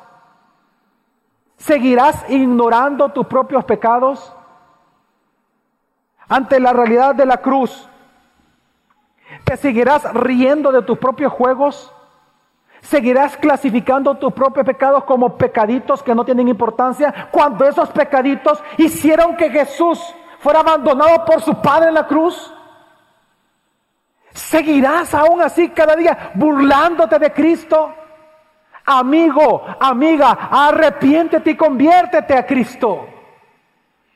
¿Seguirás 1.56 2.28
ignorando 2.28 3.10
tus 3.10 3.26
propios 3.26 3.64
pecados? 3.64 4.34
Ante 6.28 6.58
la 6.58 6.72
realidad 6.72 7.14
de 7.14 7.26
la 7.26 7.36
cruz, 7.36 7.88
¿te 9.44 9.56
seguirás 9.56 10.12
riendo 10.14 10.72
de 10.72 10.82
tus 10.82 10.98
propios 10.98 11.32
juegos? 11.32 11.93
¿Seguirás 12.84 13.38
clasificando 13.38 14.14
tus 14.16 14.30
propios 14.34 14.66
pecados 14.66 15.04
como 15.04 15.38
pecaditos 15.38 16.02
que 16.02 16.14
no 16.14 16.22
tienen 16.22 16.48
importancia 16.48 17.28
cuando 17.30 17.64
esos 17.64 17.88
pecaditos 17.88 18.62
hicieron 18.76 19.36
que 19.36 19.48
Jesús 19.48 19.98
fuera 20.38 20.60
abandonado 20.60 21.24
por 21.24 21.40
su 21.40 21.54
Padre 21.62 21.88
en 21.88 21.94
la 21.94 22.06
cruz? 22.06 22.52
¿Seguirás 24.32 25.14
aún 25.14 25.40
así 25.40 25.70
cada 25.70 25.96
día 25.96 26.32
burlándote 26.34 27.18
de 27.18 27.32
Cristo? 27.32 27.94
Amigo, 28.84 29.64
amiga, 29.80 30.48
arrepiéntete 30.50 31.52
y 31.52 31.56
conviértete 31.56 32.36
a 32.36 32.44
Cristo. 32.44 33.06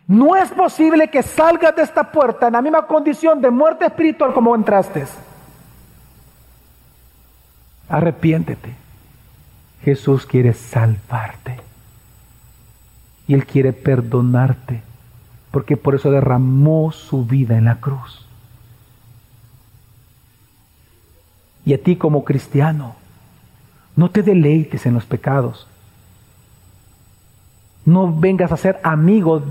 No 0.06 0.36
es 0.36 0.50
posible 0.50 1.08
que 1.08 1.22
salgas 1.22 1.74
de 1.74 1.84
esta 1.84 2.12
puerta 2.12 2.48
en 2.48 2.52
la 2.52 2.60
misma 2.60 2.86
condición 2.86 3.40
de 3.40 3.50
muerte 3.50 3.86
espiritual 3.86 4.34
como 4.34 4.54
entraste. 4.54 5.06
Arrepiéntete. 7.88 8.74
Jesús 9.82 10.26
quiere 10.26 10.52
salvarte. 10.52 11.58
Y 13.26 13.34
Él 13.34 13.46
quiere 13.46 13.72
perdonarte. 13.72 14.82
Porque 15.50 15.76
por 15.76 15.94
eso 15.94 16.10
derramó 16.10 16.92
su 16.92 17.24
vida 17.24 17.56
en 17.56 17.64
la 17.64 17.76
cruz. 17.76 18.26
Y 21.64 21.74
a 21.74 21.82
ti 21.82 21.96
como 21.96 22.24
cristiano, 22.24 22.96
no 23.96 24.10
te 24.10 24.22
deleites 24.22 24.86
en 24.86 24.94
los 24.94 25.04
pecados. 25.04 25.66
No 27.84 28.14
vengas 28.14 28.52
a 28.52 28.56
ser 28.56 28.80
amigo 28.82 29.42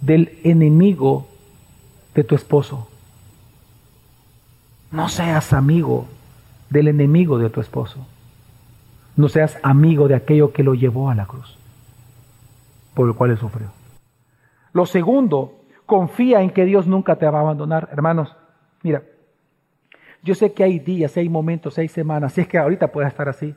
del 0.00 0.38
enemigo 0.44 1.28
de 2.14 2.24
tu 2.24 2.34
esposo. 2.34 2.88
No 4.90 5.08
seas 5.08 5.52
amigo 5.52 6.08
del 6.70 6.88
enemigo 6.88 7.38
de 7.38 7.50
tu 7.50 7.60
esposo. 7.60 8.06
No 9.16 9.28
seas 9.28 9.58
amigo 9.62 10.08
de 10.08 10.14
aquello 10.14 10.52
que 10.52 10.62
lo 10.62 10.74
llevó 10.74 11.10
a 11.10 11.14
la 11.14 11.26
cruz, 11.26 11.58
por 12.94 13.08
el 13.08 13.14
cual 13.14 13.32
él 13.32 13.38
sufrió. 13.38 13.68
Lo 14.72 14.86
segundo, 14.86 15.60
confía 15.84 16.40
en 16.40 16.50
que 16.50 16.64
Dios 16.64 16.86
nunca 16.86 17.16
te 17.16 17.28
va 17.28 17.38
a 17.38 17.42
abandonar. 17.42 17.88
Hermanos, 17.92 18.36
mira, 18.82 19.02
yo 20.22 20.34
sé 20.34 20.52
que 20.52 20.62
hay 20.62 20.78
días, 20.78 21.16
hay 21.16 21.28
momentos, 21.28 21.76
hay 21.78 21.88
semanas, 21.88 22.32
si 22.32 22.42
es 22.42 22.48
que 22.48 22.58
ahorita 22.58 22.92
puede 22.92 23.08
estar 23.08 23.28
así, 23.28 23.54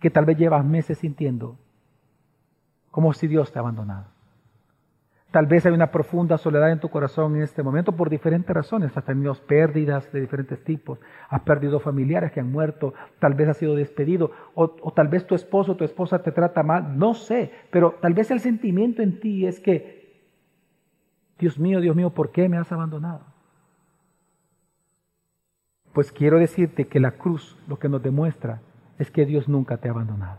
que 0.00 0.10
tal 0.10 0.24
vez 0.24 0.38
llevas 0.38 0.64
meses 0.64 0.98
sintiendo 0.98 1.56
como 2.90 3.12
si 3.12 3.28
Dios 3.28 3.52
te 3.52 3.58
ha 3.58 3.62
abandonado. 3.62 4.06
Tal 5.30 5.46
vez 5.46 5.64
hay 5.64 5.72
una 5.72 5.92
profunda 5.92 6.38
soledad 6.38 6.72
en 6.72 6.80
tu 6.80 6.88
corazón 6.88 7.36
en 7.36 7.42
este 7.42 7.62
momento 7.62 7.92
por 7.92 8.10
diferentes 8.10 8.52
razones. 8.54 8.96
Has 8.96 9.04
tenido 9.04 9.32
pérdidas 9.34 10.10
de 10.12 10.20
diferentes 10.20 10.64
tipos. 10.64 10.98
Has 11.28 11.42
perdido 11.42 11.78
familiares 11.78 12.32
que 12.32 12.40
han 12.40 12.50
muerto. 12.50 12.94
Tal 13.20 13.34
vez 13.34 13.48
has 13.48 13.56
sido 13.56 13.76
despedido. 13.76 14.32
O, 14.54 14.74
o, 14.82 14.92
tal 14.92 15.06
vez 15.06 15.24
tu 15.26 15.36
esposo 15.36 15.72
o 15.72 15.76
tu 15.76 15.84
esposa 15.84 16.20
te 16.20 16.32
trata 16.32 16.64
mal. 16.64 16.98
No 16.98 17.14
sé. 17.14 17.52
Pero 17.70 17.96
tal 18.00 18.12
vez 18.12 18.32
el 18.32 18.40
sentimiento 18.40 19.02
en 19.02 19.20
ti 19.20 19.46
es 19.46 19.60
que, 19.60 20.24
Dios 21.38 21.60
mío, 21.60 21.80
Dios 21.80 21.94
mío, 21.94 22.10
¿por 22.10 22.32
qué 22.32 22.48
me 22.48 22.56
has 22.56 22.72
abandonado? 22.72 23.20
Pues 25.92 26.10
quiero 26.10 26.40
decirte 26.40 26.88
que 26.88 26.98
la 26.98 27.12
cruz 27.12 27.56
lo 27.68 27.78
que 27.78 27.88
nos 27.88 28.02
demuestra 28.02 28.62
es 28.98 29.12
que 29.12 29.26
Dios 29.26 29.48
nunca 29.48 29.76
te 29.76 29.86
ha 29.86 29.92
abandonado. 29.92 30.38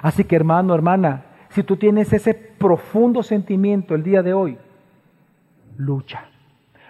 Así 0.00 0.22
que 0.24 0.36
hermano, 0.36 0.74
hermana, 0.74 1.24
si 1.50 1.62
tú 1.62 1.76
tienes 1.76 2.12
ese 2.12 2.45
profundo 2.58 3.22
sentimiento 3.22 3.94
el 3.94 4.02
día 4.02 4.22
de 4.22 4.32
hoy, 4.34 4.58
lucha, 5.76 6.26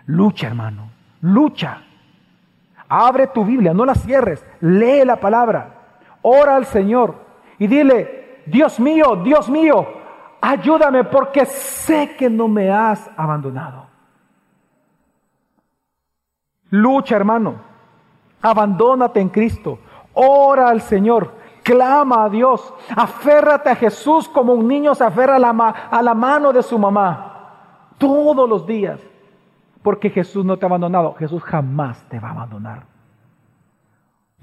lucha 0.07 0.47
hermano, 0.47 0.91
lucha. 1.21 1.83
Abre 2.89 3.27
tu 3.29 3.45
Biblia, 3.45 3.75
no 3.75 3.85
la 3.85 3.95
cierres, 3.95 4.45
lee 4.61 5.05
la 5.05 5.17
palabra, 5.17 5.75
ora 6.23 6.57
al 6.57 6.67
Señor 6.67 7.17
y 7.59 7.67
dile, 7.67 8.43
Dios 8.47 8.79
mío, 8.79 9.17
Dios 9.17 9.49
mío, 9.49 9.87
ayúdame 10.41 11.05
porque 11.05 11.47
sé 11.47 12.15
que 12.17 12.31
no 12.31 12.47
me 12.47 12.71
has 12.71 13.11
abandonado. 13.17 13.87
Lucha, 16.71 17.17
hermano. 17.17 17.55
Abandónate 18.43 19.21
en 19.21 19.29
Cristo. 19.29 19.79
Ora 20.15 20.69
al 20.69 20.81
Señor. 20.81 21.36
Clama 21.67 22.27
a 22.27 22.29
Dios. 22.29 22.73
Aférrate 22.95 23.69
a 23.69 23.75
Jesús 23.75 24.29
como 24.29 24.53
un 24.53 24.69
niño 24.69 24.95
se 24.95 25.03
aferra 25.03 25.35
a 25.35 26.01
la, 26.01 26.15
mano 26.15 26.53
de 26.53 26.63
su 26.63 26.79
mamá. 26.79 27.91
Todos 27.99 28.49
los 28.49 28.65
días. 28.65 29.01
Porque 29.83 30.09
Jesús 30.09 30.45
no 30.45 30.57
te 30.57 30.65
ha 30.65 30.69
abandonado. 30.69 31.15
Jesús 31.15 31.43
jamás 31.43 32.05
te 32.09 32.21
va 32.21 32.29
a 32.29 32.31
abandonar. 32.31 32.85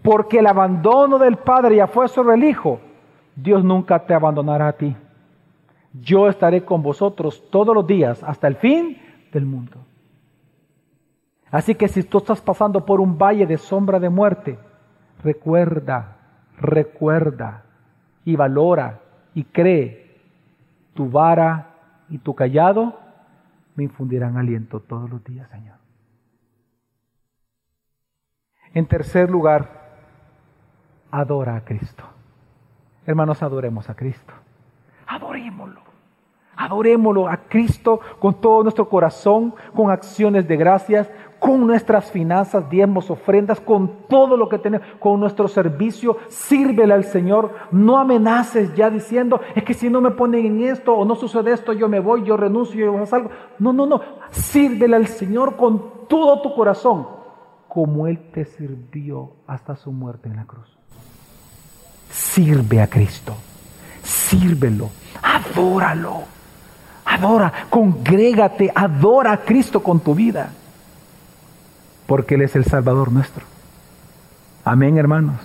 Porque 0.01 0.39
el 0.39 0.47
abandono 0.47 1.17
del 1.17 1.37
Padre 1.37 1.77
ya 1.77 1.87
fue 1.87 2.09
sobre 2.09 2.35
el 2.35 2.43
Hijo. 2.43 2.81
Dios 3.37 3.63
nunca 3.63 3.99
te 3.99 4.13
abandonará 4.13 4.67
a 4.67 4.73
ti. 4.73 4.93
Yo 5.93 6.27
estaré 6.27 6.65
con 6.65 6.83
vosotros 6.83 7.41
todos 7.49 7.73
los 7.73 7.87
días 7.87 8.21
hasta 8.21 8.47
el 8.47 8.57
fin 8.57 9.01
del 9.31 9.45
mundo. 9.45 9.77
Así 11.49 11.73
que 11.73 11.87
si 11.87 12.03
tú 12.03 12.17
estás 12.17 12.41
pasando 12.41 12.85
por 12.85 12.99
un 12.99 13.17
valle 13.17 13.45
de 13.45 13.57
sombra 13.57 13.97
de 13.97 14.09
muerte, 14.09 14.59
recuerda, 15.23 16.17
recuerda 16.57 17.63
y 18.25 18.35
valora 18.35 19.01
y 19.33 19.45
cree, 19.45 20.19
tu 20.93 21.09
vara 21.09 21.75
y 22.09 22.19
tu 22.19 22.35
callado 22.35 22.99
me 23.75 23.83
infundirán 23.83 24.37
aliento 24.37 24.79
todos 24.79 25.09
los 25.09 25.23
días, 25.23 25.49
Señor. 25.49 25.77
En 28.73 28.87
tercer 28.87 29.29
lugar, 29.29 29.83
adora 31.11 31.55
a 31.55 31.61
Cristo. 31.63 32.03
Hermanos, 33.05 33.43
adoremos 33.43 33.89
a 33.89 33.95
Cristo. 33.95 34.33
Adorémoslo. 35.05 35.52
Adorémoslo 36.55 37.27
a 37.27 37.37
Cristo 37.37 37.99
con 38.19 38.35
todo 38.35 38.63
nuestro 38.63 38.87
corazón, 38.87 39.53
con 39.75 39.89
acciones 39.89 40.47
de 40.47 40.55
gracias, 40.55 41.09
con 41.43 41.67
nuestras 41.67 42.09
finanzas, 42.09 42.69
diezmos, 42.69 43.09
ofrendas, 43.11 43.59
con 43.59 44.07
todo 44.07 44.37
lo 44.37 44.47
que 44.47 44.59
tenemos, 44.59 44.87
con 44.97 45.19
nuestro 45.19 45.49
servicio, 45.49 46.15
sírvele 46.29 46.93
al 46.93 47.03
Señor. 47.03 47.51
No 47.69 47.97
amenaces 47.97 48.73
ya 48.75 48.89
diciendo, 48.89 49.41
es 49.53 49.61
que 49.65 49.73
si 49.73 49.89
no 49.89 49.99
me 49.99 50.11
ponen 50.11 50.45
en 50.45 50.61
esto 50.61 50.93
o 50.93 51.03
no 51.03 51.15
sucede 51.15 51.51
esto, 51.51 51.73
yo 51.73 51.89
me 51.89 51.99
voy, 51.99 52.23
yo 52.23 52.37
renuncio, 52.37 52.97
yo 52.97 53.05
salgo. 53.05 53.29
No, 53.59 53.73
no, 53.73 53.85
no. 53.85 53.99
Sírvele 54.29 54.95
al 54.95 55.07
Señor 55.07 55.57
con 55.57 56.07
todo 56.07 56.41
tu 56.41 56.55
corazón, 56.55 57.07
como 57.67 58.07
Él 58.07 58.31
te 58.31 58.45
sirvió 58.45 59.33
hasta 59.45 59.75
su 59.75 59.91
muerte 59.91 60.29
en 60.29 60.37
la 60.37 60.45
cruz. 60.45 60.77
Sirve 62.09 62.79
a 62.81 62.87
Cristo, 62.87 63.33
sírvelo, 64.01 64.91
adóralo, 65.21 66.21
adora, 67.13 67.51
congrégate, 67.69 68.71
adora 68.73 69.33
a 69.33 69.37
Cristo 69.37 69.81
con 69.81 69.99
tu 69.99 70.15
vida 70.15 70.51
porque 72.05 72.35
Él 72.35 72.41
es 72.41 72.55
el 72.55 72.65
Salvador 72.65 73.11
nuestro. 73.11 73.45
Amén, 74.65 74.97
hermanos. 74.97 75.39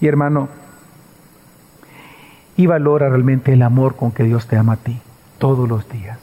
Y 0.00 0.06
hermano, 0.06 0.48
y 2.56 2.66
valora 2.66 3.08
realmente 3.08 3.52
el 3.52 3.62
amor 3.62 3.96
con 3.96 4.12
que 4.12 4.24
Dios 4.24 4.46
te 4.46 4.56
ama 4.56 4.74
a 4.74 4.76
ti 4.76 4.98
todos 5.38 5.68
los 5.68 5.88
días. 5.88 6.18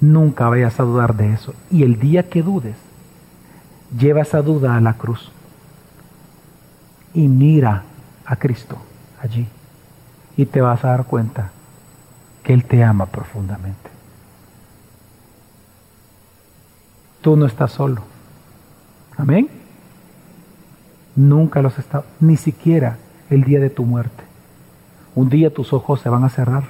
Nunca 0.00 0.48
vayas 0.48 0.78
a 0.78 0.84
dudar 0.84 1.16
de 1.16 1.32
eso. 1.32 1.54
Y 1.70 1.82
el 1.82 1.98
día 1.98 2.28
que 2.28 2.42
dudes, 2.42 2.76
lleva 3.98 4.22
esa 4.22 4.42
duda 4.42 4.76
a 4.76 4.80
la 4.80 4.94
cruz 4.94 5.32
y 7.14 7.28
mira 7.28 7.82
a 8.24 8.36
Cristo 8.36 8.76
allí. 9.20 9.48
Y 10.36 10.46
te 10.46 10.60
vas 10.60 10.84
a 10.84 10.88
dar 10.88 11.04
cuenta 11.06 11.50
que 12.42 12.52
Él 12.52 12.64
te 12.64 12.84
ama 12.84 13.06
profundamente. 13.06 13.90
Tú 17.22 17.36
no 17.36 17.46
estás 17.46 17.72
solo. 17.72 18.02
Amén. 19.16 19.48
Nunca 21.16 21.62
los 21.62 21.78
estado, 21.78 22.04
ni 22.20 22.36
siquiera 22.36 22.98
el 23.30 23.42
día 23.42 23.58
de 23.58 23.70
tu 23.70 23.84
muerte. 23.84 24.22
Un 25.14 25.30
día 25.30 25.52
tus 25.52 25.72
ojos 25.72 26.00
se 26.00 26.08
van 26.08 26.24
a 26.24 26.28
cerrar. 26.28 26.64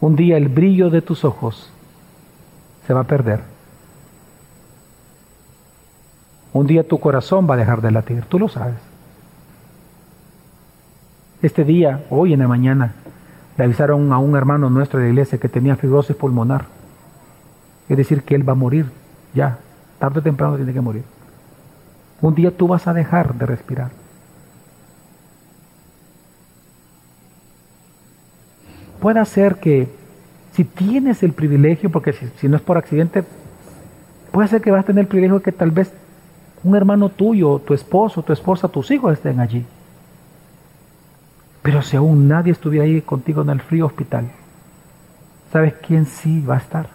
Un 0.00 0.14
día 0.14 0.36
el 0.36 0.48
brillo 0.48 0.90
de 0.90 1.02
tus 1.02 1.24
ojos 1.24 1.70
se 2.86 2.94
va 2.94 3.00
a 3.00 3.04
perder. 3.04 3.42
Un 6.52 6.66
día 6.66 6.86
tu 6.86 7.00
corazón 7.00 7.48
va 7.48 7.54
a 7.54 7.58
dejar 7.58 7.80
de 7.80 7.90
latir, 7.90 8.24
tú 8.26 8.38
lo 8.38 8.48
sabes. 8.48 8.87
Este 11.40 11.64
día, 11.64 12.04
hoy 12.10 12.32
en 12.32 12.40
la 12.40 12.48
mañana, 12.48 12.94
le 13.56 13.64
avisaron 13.64 14.12
a 14.12 14.18
un 14.18 14.36
hermano 14.36 14.70
nuestro 14.70 14.98
de 14.98 15.06
la 15.06 15.10
iglesia 15.10 15.38
que 15.38 15.48
tenía 15.48 15.76
fibrosis 15.76 16.16
pulmonar. 16.16 16.66
Es 17.88 17.96
decir, 17.96 18.22
que 18.22 18.34
él 18.34 18.48
va 18.48 18.52
a 18.52 18.56
morir 18.56 18.86
ya, 19.34 19.58
tarde 20.00 20.18
o 20.18 20.22
temprano 20.22 20.56
tiene 20.56 20.72
que 20.72 20.80
morir. 20.80 21.04
Un 22.20 22.34
día 22.34 22.50
tú 22.50 22.66
vas 22.66 22.88
a 22.88 22.92
dejar 22.92 23.34
de 23.34 23.46
respirar. 23.46 23.90
Puede 29.00 29.24
ser 29.26 29.56
que 29.56 29.88
si 30.54 30.64
tienes 30.64 31.22
el 31.22 31.32
privilegio, 31.32 31.90
porque 31.90 32.12
si, 32.12 32.48
no 32.48 32.56
es 32.56 32.62
por 32.62 32.78
accidente, 32.78 33.22
puede 34.32 34.48
ser 34.48 34.60
que 34.60 34.72
vas 34.72 34.80
a 34.80 34.86
tener 34.86 35.02
el 35.02 35.06
privilegio 35.06 35.38
de 35.38 35.44
que 35.44 35.52
tal 35.52 35.70
vez 35.70 35.92
un 36.64 36.74
hermano 36.74 37.08
tuyo, 37.10 37.60
tu 37.60 37.74
esposo, 37.74 38.24
tu 38.24 38.32
esposa, 38.32 38.66
tus 38.66 38.90
hijos 38.90 39.12
estén 39.12 39.38
allí. 39.38 39.64
Pero 41.62 41.82
si 41.82 41.96
aún 41.96 42.28
nadie 42.28 42.52
estuviera 42.52 42.84
ahí 42.84 43.02
contigo 43.02 43.42
en 43.42 43.50
el 43.50 43.60
frío 43.60 43.86
hospital, 43.86 44.30
¿sabes 45.52 45.74
quién 45.86 46.06
sí 46.06 46.40
va 46.40 46.54
a 46.54 46.58
estar? 46.58 46.88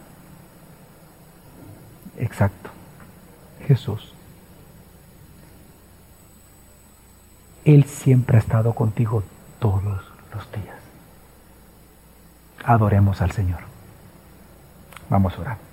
Exacto, 2.17 2.69
Jesús. 3.67 4.13
Él 7.65 7.85
siempre 7.85 8.37
ha 8.37 8.39
estado 8.39 8.73
contigo 8.73 9.23
todos 9.59 9.83
los 10.33 10.51
días. 10.51 10.75
Adoremos 12.65 13.21
al 13.21 13.31
Señor. 13.31 13.59
Vamos 15.09 15.37
a 15.37 15.41
orar. 15.41 15.72